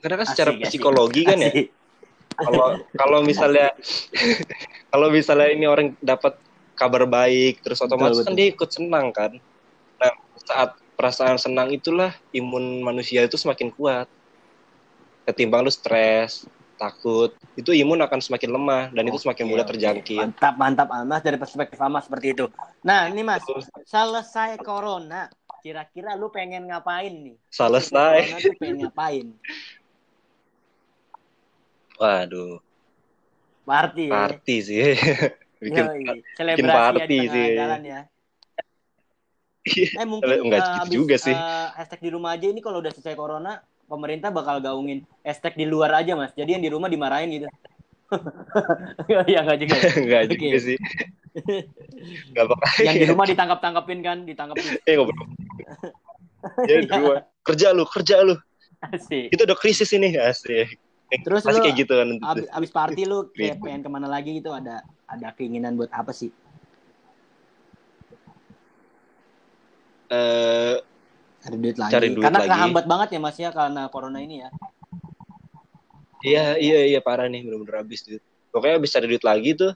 Karena 0.00 0.16
kan 0.16 0.26
secara 0.26 0.50
Asik, 0.56 0.64
asik. 0.64 0.70
psikologi 0.80 1.22
kan 1.28 1.36
ya, 1.36 1.52
asik. 1.52 1.68
kalau 2.40 2.66
kalau 2.96 3.18
misalnya 3.20 3.68
kalau 4.92 5.12
misalnya 5.12 5.48
ini 5.52 5.68
orang 5.68 5.92
dapat 6.00 6.40
kabar 6.72 7.04
baik 7.04 7.60
terus 7.60 7.84
otomatis 7.84 8.16
Betul, 8.16 8.24
kan 8.24 8.32
betul. 8.32 8.40
dia 8.40 8.46
ikut 8.48 8.70
senang 8.72 9.06
kan 9.12 9.32
nah 10.00 10.12
saat 10.40 10.70
perasaan 10.96 11.36
senang 11.36 11.68
itulah 11.68 12.16
imun 12.32 12.80
manusia 12.80 13.20
itu 13.20 13.36
semakin 13.36 13.68
kuat 13.76 14.08
ketimbang 15.28 15.68
lu 15.68 15.72
stres 15.72 16.48
takut 16.80 17.36
itu 17.60 17.76
imun 17.76 18.00
akan 18.00 18.24
semakin 18.24 18.50
lemah 18.56 18.84
dan 18.96 19.04
itu 19.04 19.20
semakin 19.20 19.44
mudah 19.44 19.68
terjangkit 19.68 20.16
Mantap, 20.16 20.54
mantap 20.56 20.88
Almas 20.88 21.20
dari 21.20 21.36
perspektif 21.36 21.76
Almas 21.76 22.08
seperti 22.08 22.32
itu. 22.32 22.48
Nah, 22.80 23.12
ini 23.12 23.20
Mas, 23.20 23.44
selesai 23.84 24.56
corona, 24.64 25.28
kira-kira 25.60 26.16
lu 26.16 26.32
pengen 26.32 26.64
ngapain 26.72 27.12
nih? 27.12 27.36
selesai 27.52 28.32
Corona 28.32 28.52
pengen 28.56 28.76
ngapain? 28.88 29.26
waduh 32.00 32.64
Party. 33.68 34.08
ya? 34.08 34.12
party 34.16 34.56
sih 34.64 34.96
bikin 35.62 35.84
Yoi, 35.92 36.24
party 36.64 36.96
ya 36.96 37.04
di 37.04 37.18
tengah 37.20 37.28
sih. 37.36 37.48
jalan 37.60 37.82
ya. 37.84 38.00
Eh 40.00 40.06
mungkin 40.08 40.32
Enggak 40.40 40.64
eh, 40.64 40.72
gitu 40.80 40.88
abis, 40.88 40.96
juga 41.04 41.16
sih. 41.20 41.36
eh, 41.36 41.68
hashtag 41.76 42.00
di 42.00 42.10
rumah 42.16 42.30
aja 42.34 42.46
ini 42.48 42.60
kalau 42.64 42.80
udah 42.80 42.92
selesai 42.96 43.12
corona, 43.14 43.60
pemerintah 43.90 44.30
bakal 44.30 44.62
gaungin 44.62 45.02
hashtag 45.26 45.58
di 45.58 45.66
luar 45.66 45.90
aja 45.98 46.14
mas. 46.14 46.30
Jadi 46.32 46.54
yang 46.54 46.62
di 46.62 46.70
rumah 46.70 46.86
dimarahin 46.86 47.28
gitu. 47.34 47.46
ya 49.30 49.40
enggak 49.42 49.58
juga. 49.58 49.74
enggak 49.98 50.22
Oke. 50.26 50.34
juga 50.38 50.58
sih 50.62 50.78
enggak 52.30 52.46
bakal 52.46 52.66
Yang 52.82 52.96
di 52.96 53.06
rumah 53.06 53.26
ditangkap-tangkapin 53.26 53.98
kan, 54.02 54.18
ditangkapin. 54.26 54.78
eh 54.82 54.94
ngobrol 54.94 55.26
ya 56.66 56.76
di 56.80 56.88
rumah. 56.88 57.22
kerja 57.44 57.70
lu 57.70 57.84
kerja 57.86 58.22
lu 58.24 58.34
Asik. 58.80 59.28
itu 59.30 59.42
udah 59.44 59.58
krisis 59.58 59.90
ini 59.92 60.16
asik 60.16 60.74
Terus 61.22 61.42
lu 61.44 61.58
kayak 61.58 61.76
gitu 61.76 61.92
kan 61.92 62.08
abis, 62.32 62.46
abis 62.48 62.70
party 62.70 63.02
lu 63.04 63.28
kayak 63.30 63.58
pengen 63.60 63.82
ke 63.84 63.90
mana 63.90 64.06
lagi 64.08 64.30
gitu 64.40 64.50
ada 64.50 64.80
ada 65.04 65.34
keinginan 65.34 65.74
buat 65.74 65.90
apa 65.90 66.14
sih? 66.14 66.30
eh 70.10 70.74
Cari 71.40 71.56
duit 71.56 71.76
lagi. 71.80 71.92
Cari 71.96 72.08
duit 72.12 72.24
Karena 72.24 72.40
lagi. 72.44 72.50
kehambat 72.52 72.84
banget 72.84 73.08
ya 73.16 73.18
mas 73.20 73.36
ya 73.40 73.50
karena 73.50 73.82
corona 73.88 74.20
ini 74.20 74.44
ya. 74.44 74.50
iya 76.20 76.52
iya 76.60 76.78
iya 76.84 77.00
parah 77.00 77.32
nih 77.32 77.40
bener-bener 77.48 77.80
habis 77.80 78.04
duit 78.04 78.20
pokoknya 78.52 78.76
habis 78.76 78.92
cari 78.92 79.06
duit 79.08 79.24
lagi 79.24 79.56
tuh 79.56 79.72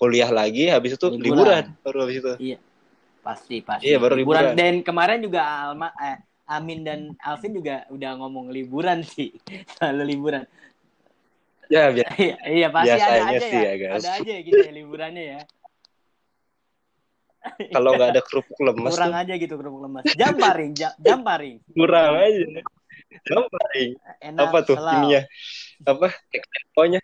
kuliah 0.00 0.32
lagi 0.32 0.72
habis 0.72 0.96
itu 0.96 1.06
Liburan. 1.12 1.20
liburan, 1.20 1.64
baru 1.84 1.98
habis 2.08 2.16
itu 2.24 2.32
Pasti 3.26 3.58
pasti. 3.58 3.90
Iya, 3.90 3.98
baru 3.98 4.14
liburan. 4.14 4.54
Dan 4.54 4.86
kemarin 4.86 5.18
juga 5.18 5.42
Alma 5.42 5.90
eh, 5.98 6.22
Amin 6.46 6.86
dan 6.86 7.10
Alvin 7.18 7.58
juga 7.58 7.82
udah 7.90 8.10
ngomong 8.22 8.54
liburan 8.54 9.02
sih. 9.02 9.34
Selalu 9.74 10.02
liburan. 10.14 10.44
ya 11.66 11.90
biar 11.90 12.06
Iya, 12.14 12.36
iya 12.46 12.68
pasti 12.70 12.94
ada 13.02 13.26
aja 13.26 13.38
sih 13.42 13.58
ya. 13.58 13.66
ya, 13.66 13.72
guys. 13.74 13.94
Ada 13.98 14.10
aja 14.22 14.34
gitu 14.46 14.60
ya 14.62 14.70
liburannya 14.70 15.24
ya. 15.26 15.40
kalau 17.76 17.90
nggak 17.92 18.10
ada 18.10 18.22
kerupuk 18.22 18.58
lemes 18.58 18.90
Kurang 18.90 19.10
tuh 19.10 19.20
aja 19.20 19.34
gitu 19.34 19.54
kerupuk 19.54 19.80
lemas. 19.82 20.04
Jamparing, 20.12 20.70
ja- 20.72 20.96
jamparing. 20.98 21.56
kurang 21.70 22.12
aja 22.16 22.44
Gampang. 23.22 23.70
Enak. 24.18 24.42
apa 24.44 24.58
tuh 24.62 24.76
selau. 24.76 24.94
ininya 24.96 25.22
apa 25.84 26.06
pokoknya 26.72 27.00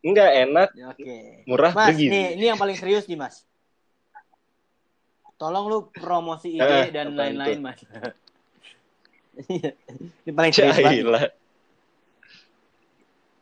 enggak 0.00 0.30
enak 0.42 0.68
Ya, 0.72 0.86
Oke. 0.90 1.16
murah 1.44 1.72
Mas, 1.72 1.86
bergizi 1.90 2.08
nih, 2.08 2.26
ini 2.36 2.44
yang 2.46 2.56
paling 2.56 2.76
serius 2.76 3.04
nih, 3.04 3.16
Mas. 3.16 3.44
Tolong 5.34 5.64
lu 5.66 5.78
promosi 5.90 6.54
IG 6.54 6.62
Eh, 6.62 6.88
dan 6.90 7.12
lain-lain? 7.12 7.58
Mas. 7.58 7.80
ini 10.22 10.30
paling 10.30 10.52
serius 10.52 10.74
banget. 10.74 10.86
Jahil 10.86 11.06
lah. 11.08 11.24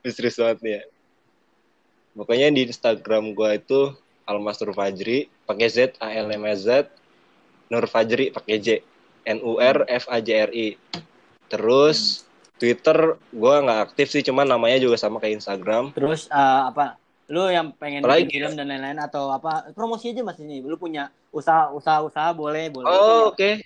Serius 0.02 0.36
banget 0.36 0.58
nih 0.60 0.72
ya. 0.72 0.82
Pokoknya 2.12 2.46
di 2.50 2.62
Instagram 2.66 3.32
gua 3.32 3.54
itu 3.54 3.92
Almas 4.26 4.58
Nur 4.62 4.72
Fajri 4.74 5.26
pakai 5.44 5.68
Z 5.68 5.98
A 5.98 6.14
L 6.14 6.30
M 6.30 6.44
A 6.46 6.54
Z 6.54 6.88
Nur 7.72 7.84
Fajri 7.88 8.30
pakai 8.30 8.56
J 8.60 8.68
N 9.26 9.38
U 9.42 9.58
R 9.58 9.86
F 9.86 10.04
A 10.10 10.18
J 10.18 10.28
R 10.46 10.50
I. 10.52 10.76
Terus 11.48 12.26
Twitter 12.58 13.18
gua 13.34 13.62
nggak 13.62 13.80
aktif 13.90 14.12
sih 14.14 14.22
cuman 14.22 14.46
namanya 14.46 14.78
juga 14.78 14.94
sama 15.00 15.18
kayak 15.18 15.42
Instagram. 15.42 15.90
Terus 15.96 16.30
eh, 16.30 16.62
apa? 16.68 17.00
Lu 17.32 17.48
yang 17.48 17.72
pengen 17.78 18.04
bikin 18.04 18.44
film 18.44 18.54
dan 18.58 18.68
lain-lain 18.68 19.00
atau 19.00 19.32
apa? 19.32 19.72
Promosi 19.72 20.12
aja 20.12 20.20
Mas 20.20 20.36
ini. 20.42 20.60
Lu 20.60 20.76
punya 20.76 21.08
usaha 21.32 21.72
usaha 21.72 22.04
usaha 22.04 22.28
boleh, 22.36 22.68
boleh. 22.68 22.86
Oh, 22.92 23.32
oke. 23.32 23.62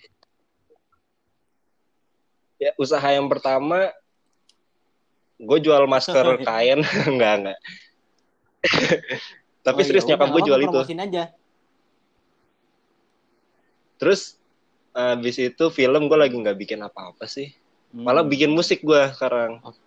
Ya, 2.57 2.73
usaha 2.79 3.05
yang 3.11 3.29
pertama 3.29 3.91
gue 5.37 5.59
jual 5.61 5.85
masker 5.85 6.41
kain 6.49 6.81
enggak 7.13 7.33
enggak. 7.43 7.59
Tapi 9.67 9.81
Oh, 9.83 9.87
serius 9.87 10.07
ya 10.07 10.15
nyokap 10.15 10.29
gue 10.31 10.43
jual 10.47 10.61
itu. 10.63 10.79
Aja. 10.95 11.25
Terus 13.99 14.39
habis 14.95 15.37
itu 15.37 15.65
film 15.69 16.07
gue 16.07 16.19
lagi 16.19 16.39
nggak 16.39 16.55
bikin 16.55 16.81
apa-apa 16.81 17.27
sih. 17.27 17.51
Hmm. 17.91 18.07
Malah 18.07 18.23
bikin 18.23 18.55
musik 18.55 18.81
gue 18.81 19.11
sekarang. 19.11 19.59
Oke. 19.61 19.81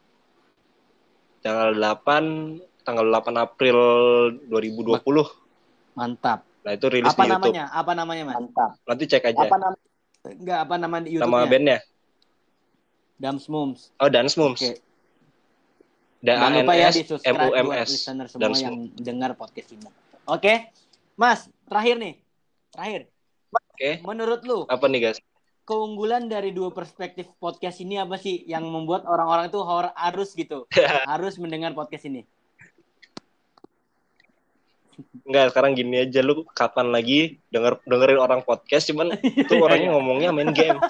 Tanggal 1.40 1.72
8 1.72 2.60
tanggal 2.84 3.06
8 3.08 3.32
April 3.40 3.80
2020. 4.52 5.00
Mantap. 5.96 6.44
Nah, 6.60 6.72
itu 6.76 6.86
rilis 6.92 7.08
Apa 7.08 7.24
di 7.24 7.32
YouTube. 7.32 7.40
namanya? 7.40 7.64
Apa 7.72 7.92
namanya, 7.96 8.24
Mas? 8.28 8.36
Mantap. 8.36 8.72
Nanti 8.84 9.04
cek 9.08 9.24
aja 9.32 9.40
Apa 9.48 9.56
nama? 9.56 9.76
Enggak, 10.20 10.60
apa 10.60 10.76
nama 10.76 10.96
di 11.00 11.16
nama 11.16 11.16
YouTube-nya? 11.16 11.48
bandnya. 11.48 11.80
Dams 13.16 13.46
Mums. 13.48 13.80
Oh, 14.00 14.12
Dance 14.12 14.36
Moves. 14.36 14.60
Oke. 14.60 14.80
D 16.20 16.28
A 16.28 16.36
Jangan 16.36 16.52
lupa 16.52 16.74
ya 16.76 16.90
di 16.92 17.04
subscribe 17.08 17.48
U 17.48 17.56
M 17.56 17.66
buat 17.72 17.80
S. 17.80 17.90
listener 17.96 18.28
semua 18.28 18.52
yang 18.60 18.76
dengar 19.00 19.32
podcast 19.40 19.72
ini. 19.72 19.88
Oke, 20.28 20.68
Mas, 21.16 21.48
terakhir 21.66 21.96
nih, 21.96 22.14
terakhir. 22.76 23.02
Oke. 23.56 24.04
Menurut 24.04 24.42
lu, 24.44 24.68
Apa 24.68 24.92
nih, 24.92 25.00
guys? 25.10 25.20
keunggulan 25.64 26.26
dari 26.26 26.50
dua 26.50 26.74
perspektif 26.74 27.30
podcast 27.38 27.78
ini 27.80 28.02
apa 28.02 28.18
sih 28.18 28.42
yang 28.50 28.66
membuat 28.66 29.06
orang-orang 29.06 29.54
itu 29.54 29.62
harus 29.94 30.34
gitu, 30.34 30.66
harus 31.14 31.38
mendengar 31.38 31.72
podcast 31.78 32.10
ini? 32.10 32.26
Enggak, 35.24 35.54
sekarang 35.54 35.78
gini 35.78 36.04
aja 36.04 36.20
lu 36.26 36.44
kapan 36.52 36.90
lagi 36.90 37.38
denger 37.54 37.80
dengerin 37.86 38.20
orang 38.20 38.42
podcast 38.42 38.90
cuman 38.90 39.16
itu 39.22 39.54
orangnya 39.56 39.92
ngomongnya 39.96 40.34
main 40.34 40.52
game. 40.52 40.82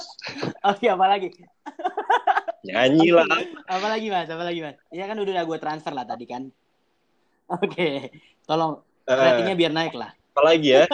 Oke, 0.65 0.87
apa 0.89 1.05
lagi? 1.05 1.29
Nyanyi 2.63 3.09
lah. 3.15 3.27
Apa 3.67 3.87
lagi, 3.87 4.07
Mas? 4.11 4.27
Apa 4.27 4.43
lagi, 4.43 4.59
Mas? 4.59 4.75
Ya 4.91 5.07
kan 5.07 5.15
udah 5.15 5.43
gue 5.47 5.57
transfer 5.59 5.93
lah 5.95 6.03
tadi 6.03 6.25
kan. 6.27 6.43
Oke, 7.49 8.13
tolong 8.45 8.83
Eh, 9.09 9.17
ratingnya 9.17 9.57
biar 9.57 9.73
naik 9.73 9.97
lah. 9.97 10.13
apa 10.13 10.41
lagi 10.45 10.69
ya? 10.69 10.85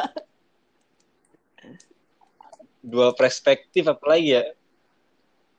Dua 2.86 3.12
perspektif 3.12 3.84
apa 3.92 4.06
lagi 4.08 4.40
ya? 4.40 4.44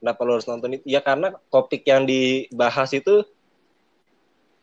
Kenapa 0.00 0.24
lu 0.24 0.32
harus 0.40 0.48
nonton 0.48 0.80
itu? 0.80 0.84
Ya 0.88 1.04
karena 1.04 1.36
topik 1.52 1.84
yang 1.84 2.08
dibahas 2.08 2.96
itu 2.96 3.28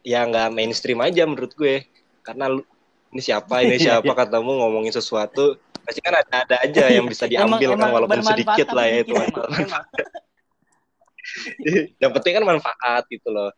ya 0.02 0.26
nggak 0.26 0.50
mainstream 0.58 1.06
aja 1.06 1.28
menurut 1.30 1.54
gue. 1.54 1.86
Karena 2.26 2.50
lu, 2.50 2.66
ini 3.14 3.22
siapa, 3.22 3.62
ini 3.62 3.78
Iya, 3.78 4.00
siapa 4.02 4.12
katamu 4.16 4.58
ngomongin 4.64 4.96
sesuatu 4.96 5.60
pasti 5.84 6.00
kan 6.00 6.16
ada 6.16 6.48
ada 6.48 6.56
aja 6.64 6.88
yang 6.88 7.12
bisa 7.12 7.28
diambil 7.28 7.76
kan 7.76 7.92
walaupun 7.92 8.24
bermanfaat 8.24 8.40
sedikit 8.40 8.68
tapi 8.72 8.78
lah 8.80 8.86
ya 8.88 8.98
itu. 9.04 9.14
emang, 9.20 9.28
emang. 9.36 9.84
yang 12.02 12.12
penting 12.14 12.34
kan 12.38 12.46
manfaat 12.46 13.04
gitu 13.10 13.30
loh. 13.30 13.52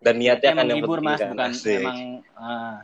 Dan 0.00 0.20
niatnya 0.20 0.52
kan 0.54 0.66
yang 0.68 0.84
penting 0.84 1.04
mas 1.04 1.20
kan. 1.20 1.30
bukan 1.32 1.52
Asik. 1.52 1.80
emang 1.82 2.00
ah, 2.36 2.76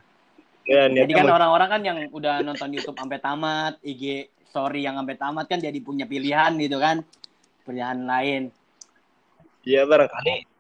Ya, 0.63 0.87
Jadi 0.87 1.11
kan 1.11 1.27
orang-orang 1.27 1.69
kan 1.75 1.83
yang 1.83 1.99
udah 2.15 2.39
nonton 2.47 2.71
YouTube 2.71 2.95
sampai 2.95 3.19
tamat, 3.19 3.83
IG 3.83 4.31
story 4.47 4.87
yang 4.87 4.95
sampai 4.95 5.19
tamat 5.19 5.51
kan 5.51 5.59
jadi 5.59 5.75
punya 5.83 6.07
pilihan 6.07 6.55
gitu 6.55 6.79
kan. 6.79 7.03
Pilihan 7.67 7.99
lain. 8.07 8.43
Iya 9.67 9.83
barangkali 9.87 10.53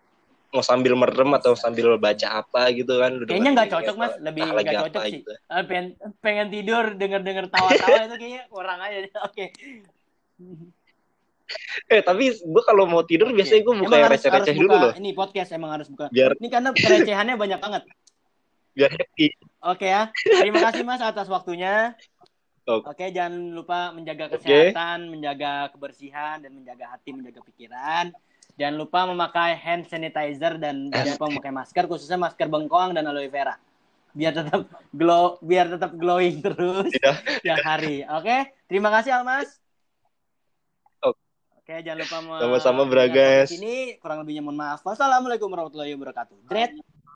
mau 0.52 0.60
sambil 0.60 0.92
merem 0.92 1.30
atau 1.32 1.56
sambil 1.56 1.96
baca 1.96 2.44
apa 2.44 2.68
gitu 2.76 3.00
kan. 3.00 3.24
Kayaknya 3.24 3.50
nggak 3.56 3.70
cocok, 3.72 3.94
Mas. 3.96 4.12
Lebih 4.20 4.40
nggak 4.44 4.60
apa 4.60 4.84
cocok 4.84 5.02
sih. 5.08 5.12
gitu. 5.24 5.32
Eh, 5.32 5.64
pengen, 5.64 5.86
pengen 6.20 6.46
tidur 6.52 6.84
denger-denger 6.92 7.46
tawa-tawa 7.48 8.04
itu 8.04 8.16
kayaknya 8.20 8.42
kurang 8.52 8.78
aja. 8.84 9.00
Oke. 9.32 9.46
Eh 11.86 12.00
tapi 12.00 12.32
gue 12.32 12.62
kalau 12.62 12.84
mau 12.84 13.02
tidur 13.02 13.30
biasanya 13.30 13.62
gue 13.62 13.74
buka 13.78 13.94
yang 13.96 14.10
receh-receh 14.10 14.54
dulu 14.54 14.72
loh. 14.72 14.92
Ini 14.92 15.10
podcast 15.12 15.50
emang 15.50 15.72
harus 15.72 15.88
buka. 15.88 16.08
Biar 16.08 16.36
Ini 16.36 16.48
karena 16.48 16.70
kerecehannya 16.70 17.34
banyak 17.36 17.60
banget. 17.60 17.82
biar 18.72 18.88
happy. 18.88 19.28
Oke 19.62 19.84
ya. 19.84 20.08
Terima 20.16 20.64
kasih 20.64 20.80
Mas 20.82 20.98
atas 20.98 21.28
waktunya. 21.28 21.92
Oke. 22.64 22.88
Oke, 22.88 23.04
jangan 23.10 23.52
lupa 23.52 23.90
menjaga 23.90 24.32
kesehatan, 24.32 25.10
menjaga 25.10 25.68
kebersihan 25.70 26.38
dan 26.38 26.54
menjaga 26.54 26.94
hati, 26.94 27.10
menjaga 27.10 27.42
pikiran. 27.42 28.14
Jangan 28.54 28.76
lupa 28.76 29.04
memakai 29.04 29.56
hand 29.56 29.88
sanitizer 29.88 30.56
dan 30.56 30.88
jangan 30.88 31.16
lupa 31.16 31.26
memakai 31.28 31.52
masker, 31.52 31.84
khususnya 31.84 32.16
masker 32.16 32.46
bengkoang 32.46 32.92
dan 32.92 33.04
aloe 33.04 33.28
vera. 33.28 33.56
Biar 34.12 34.32
tetap 34.32 34.68
glow, 34.92 35.40
biar 35.40 35.72
tetap 35.72 35.96
glowing 35.96 36.40
terus 36.40 36.92
Iya. 36.92 37.12
tiap 37.40 37.60
hari. 37.64 38.04
Oke, 38.04 38.52
terima 38.68 38.92
kasih 38.92 39.16
Almas. 39.16 39.56
Oke. 41.72 41.84
Jangan 41.88 41.98
lupa 42.04 42.16
Sama-sama, 42.44 42.82
Bragas. 42.84 43.48
Ini 43.56 43.96
kurang 43.96 44.20
lebihnya 44.20 44.44
mohon 44.44 44.60
maaf. 44.60 44.84
Wassalamualaikum 44.84 45.48
warahmatullahi 45.48 45.96
wabarakatuh. 45.96 46.36
Dread. 46.44 46.76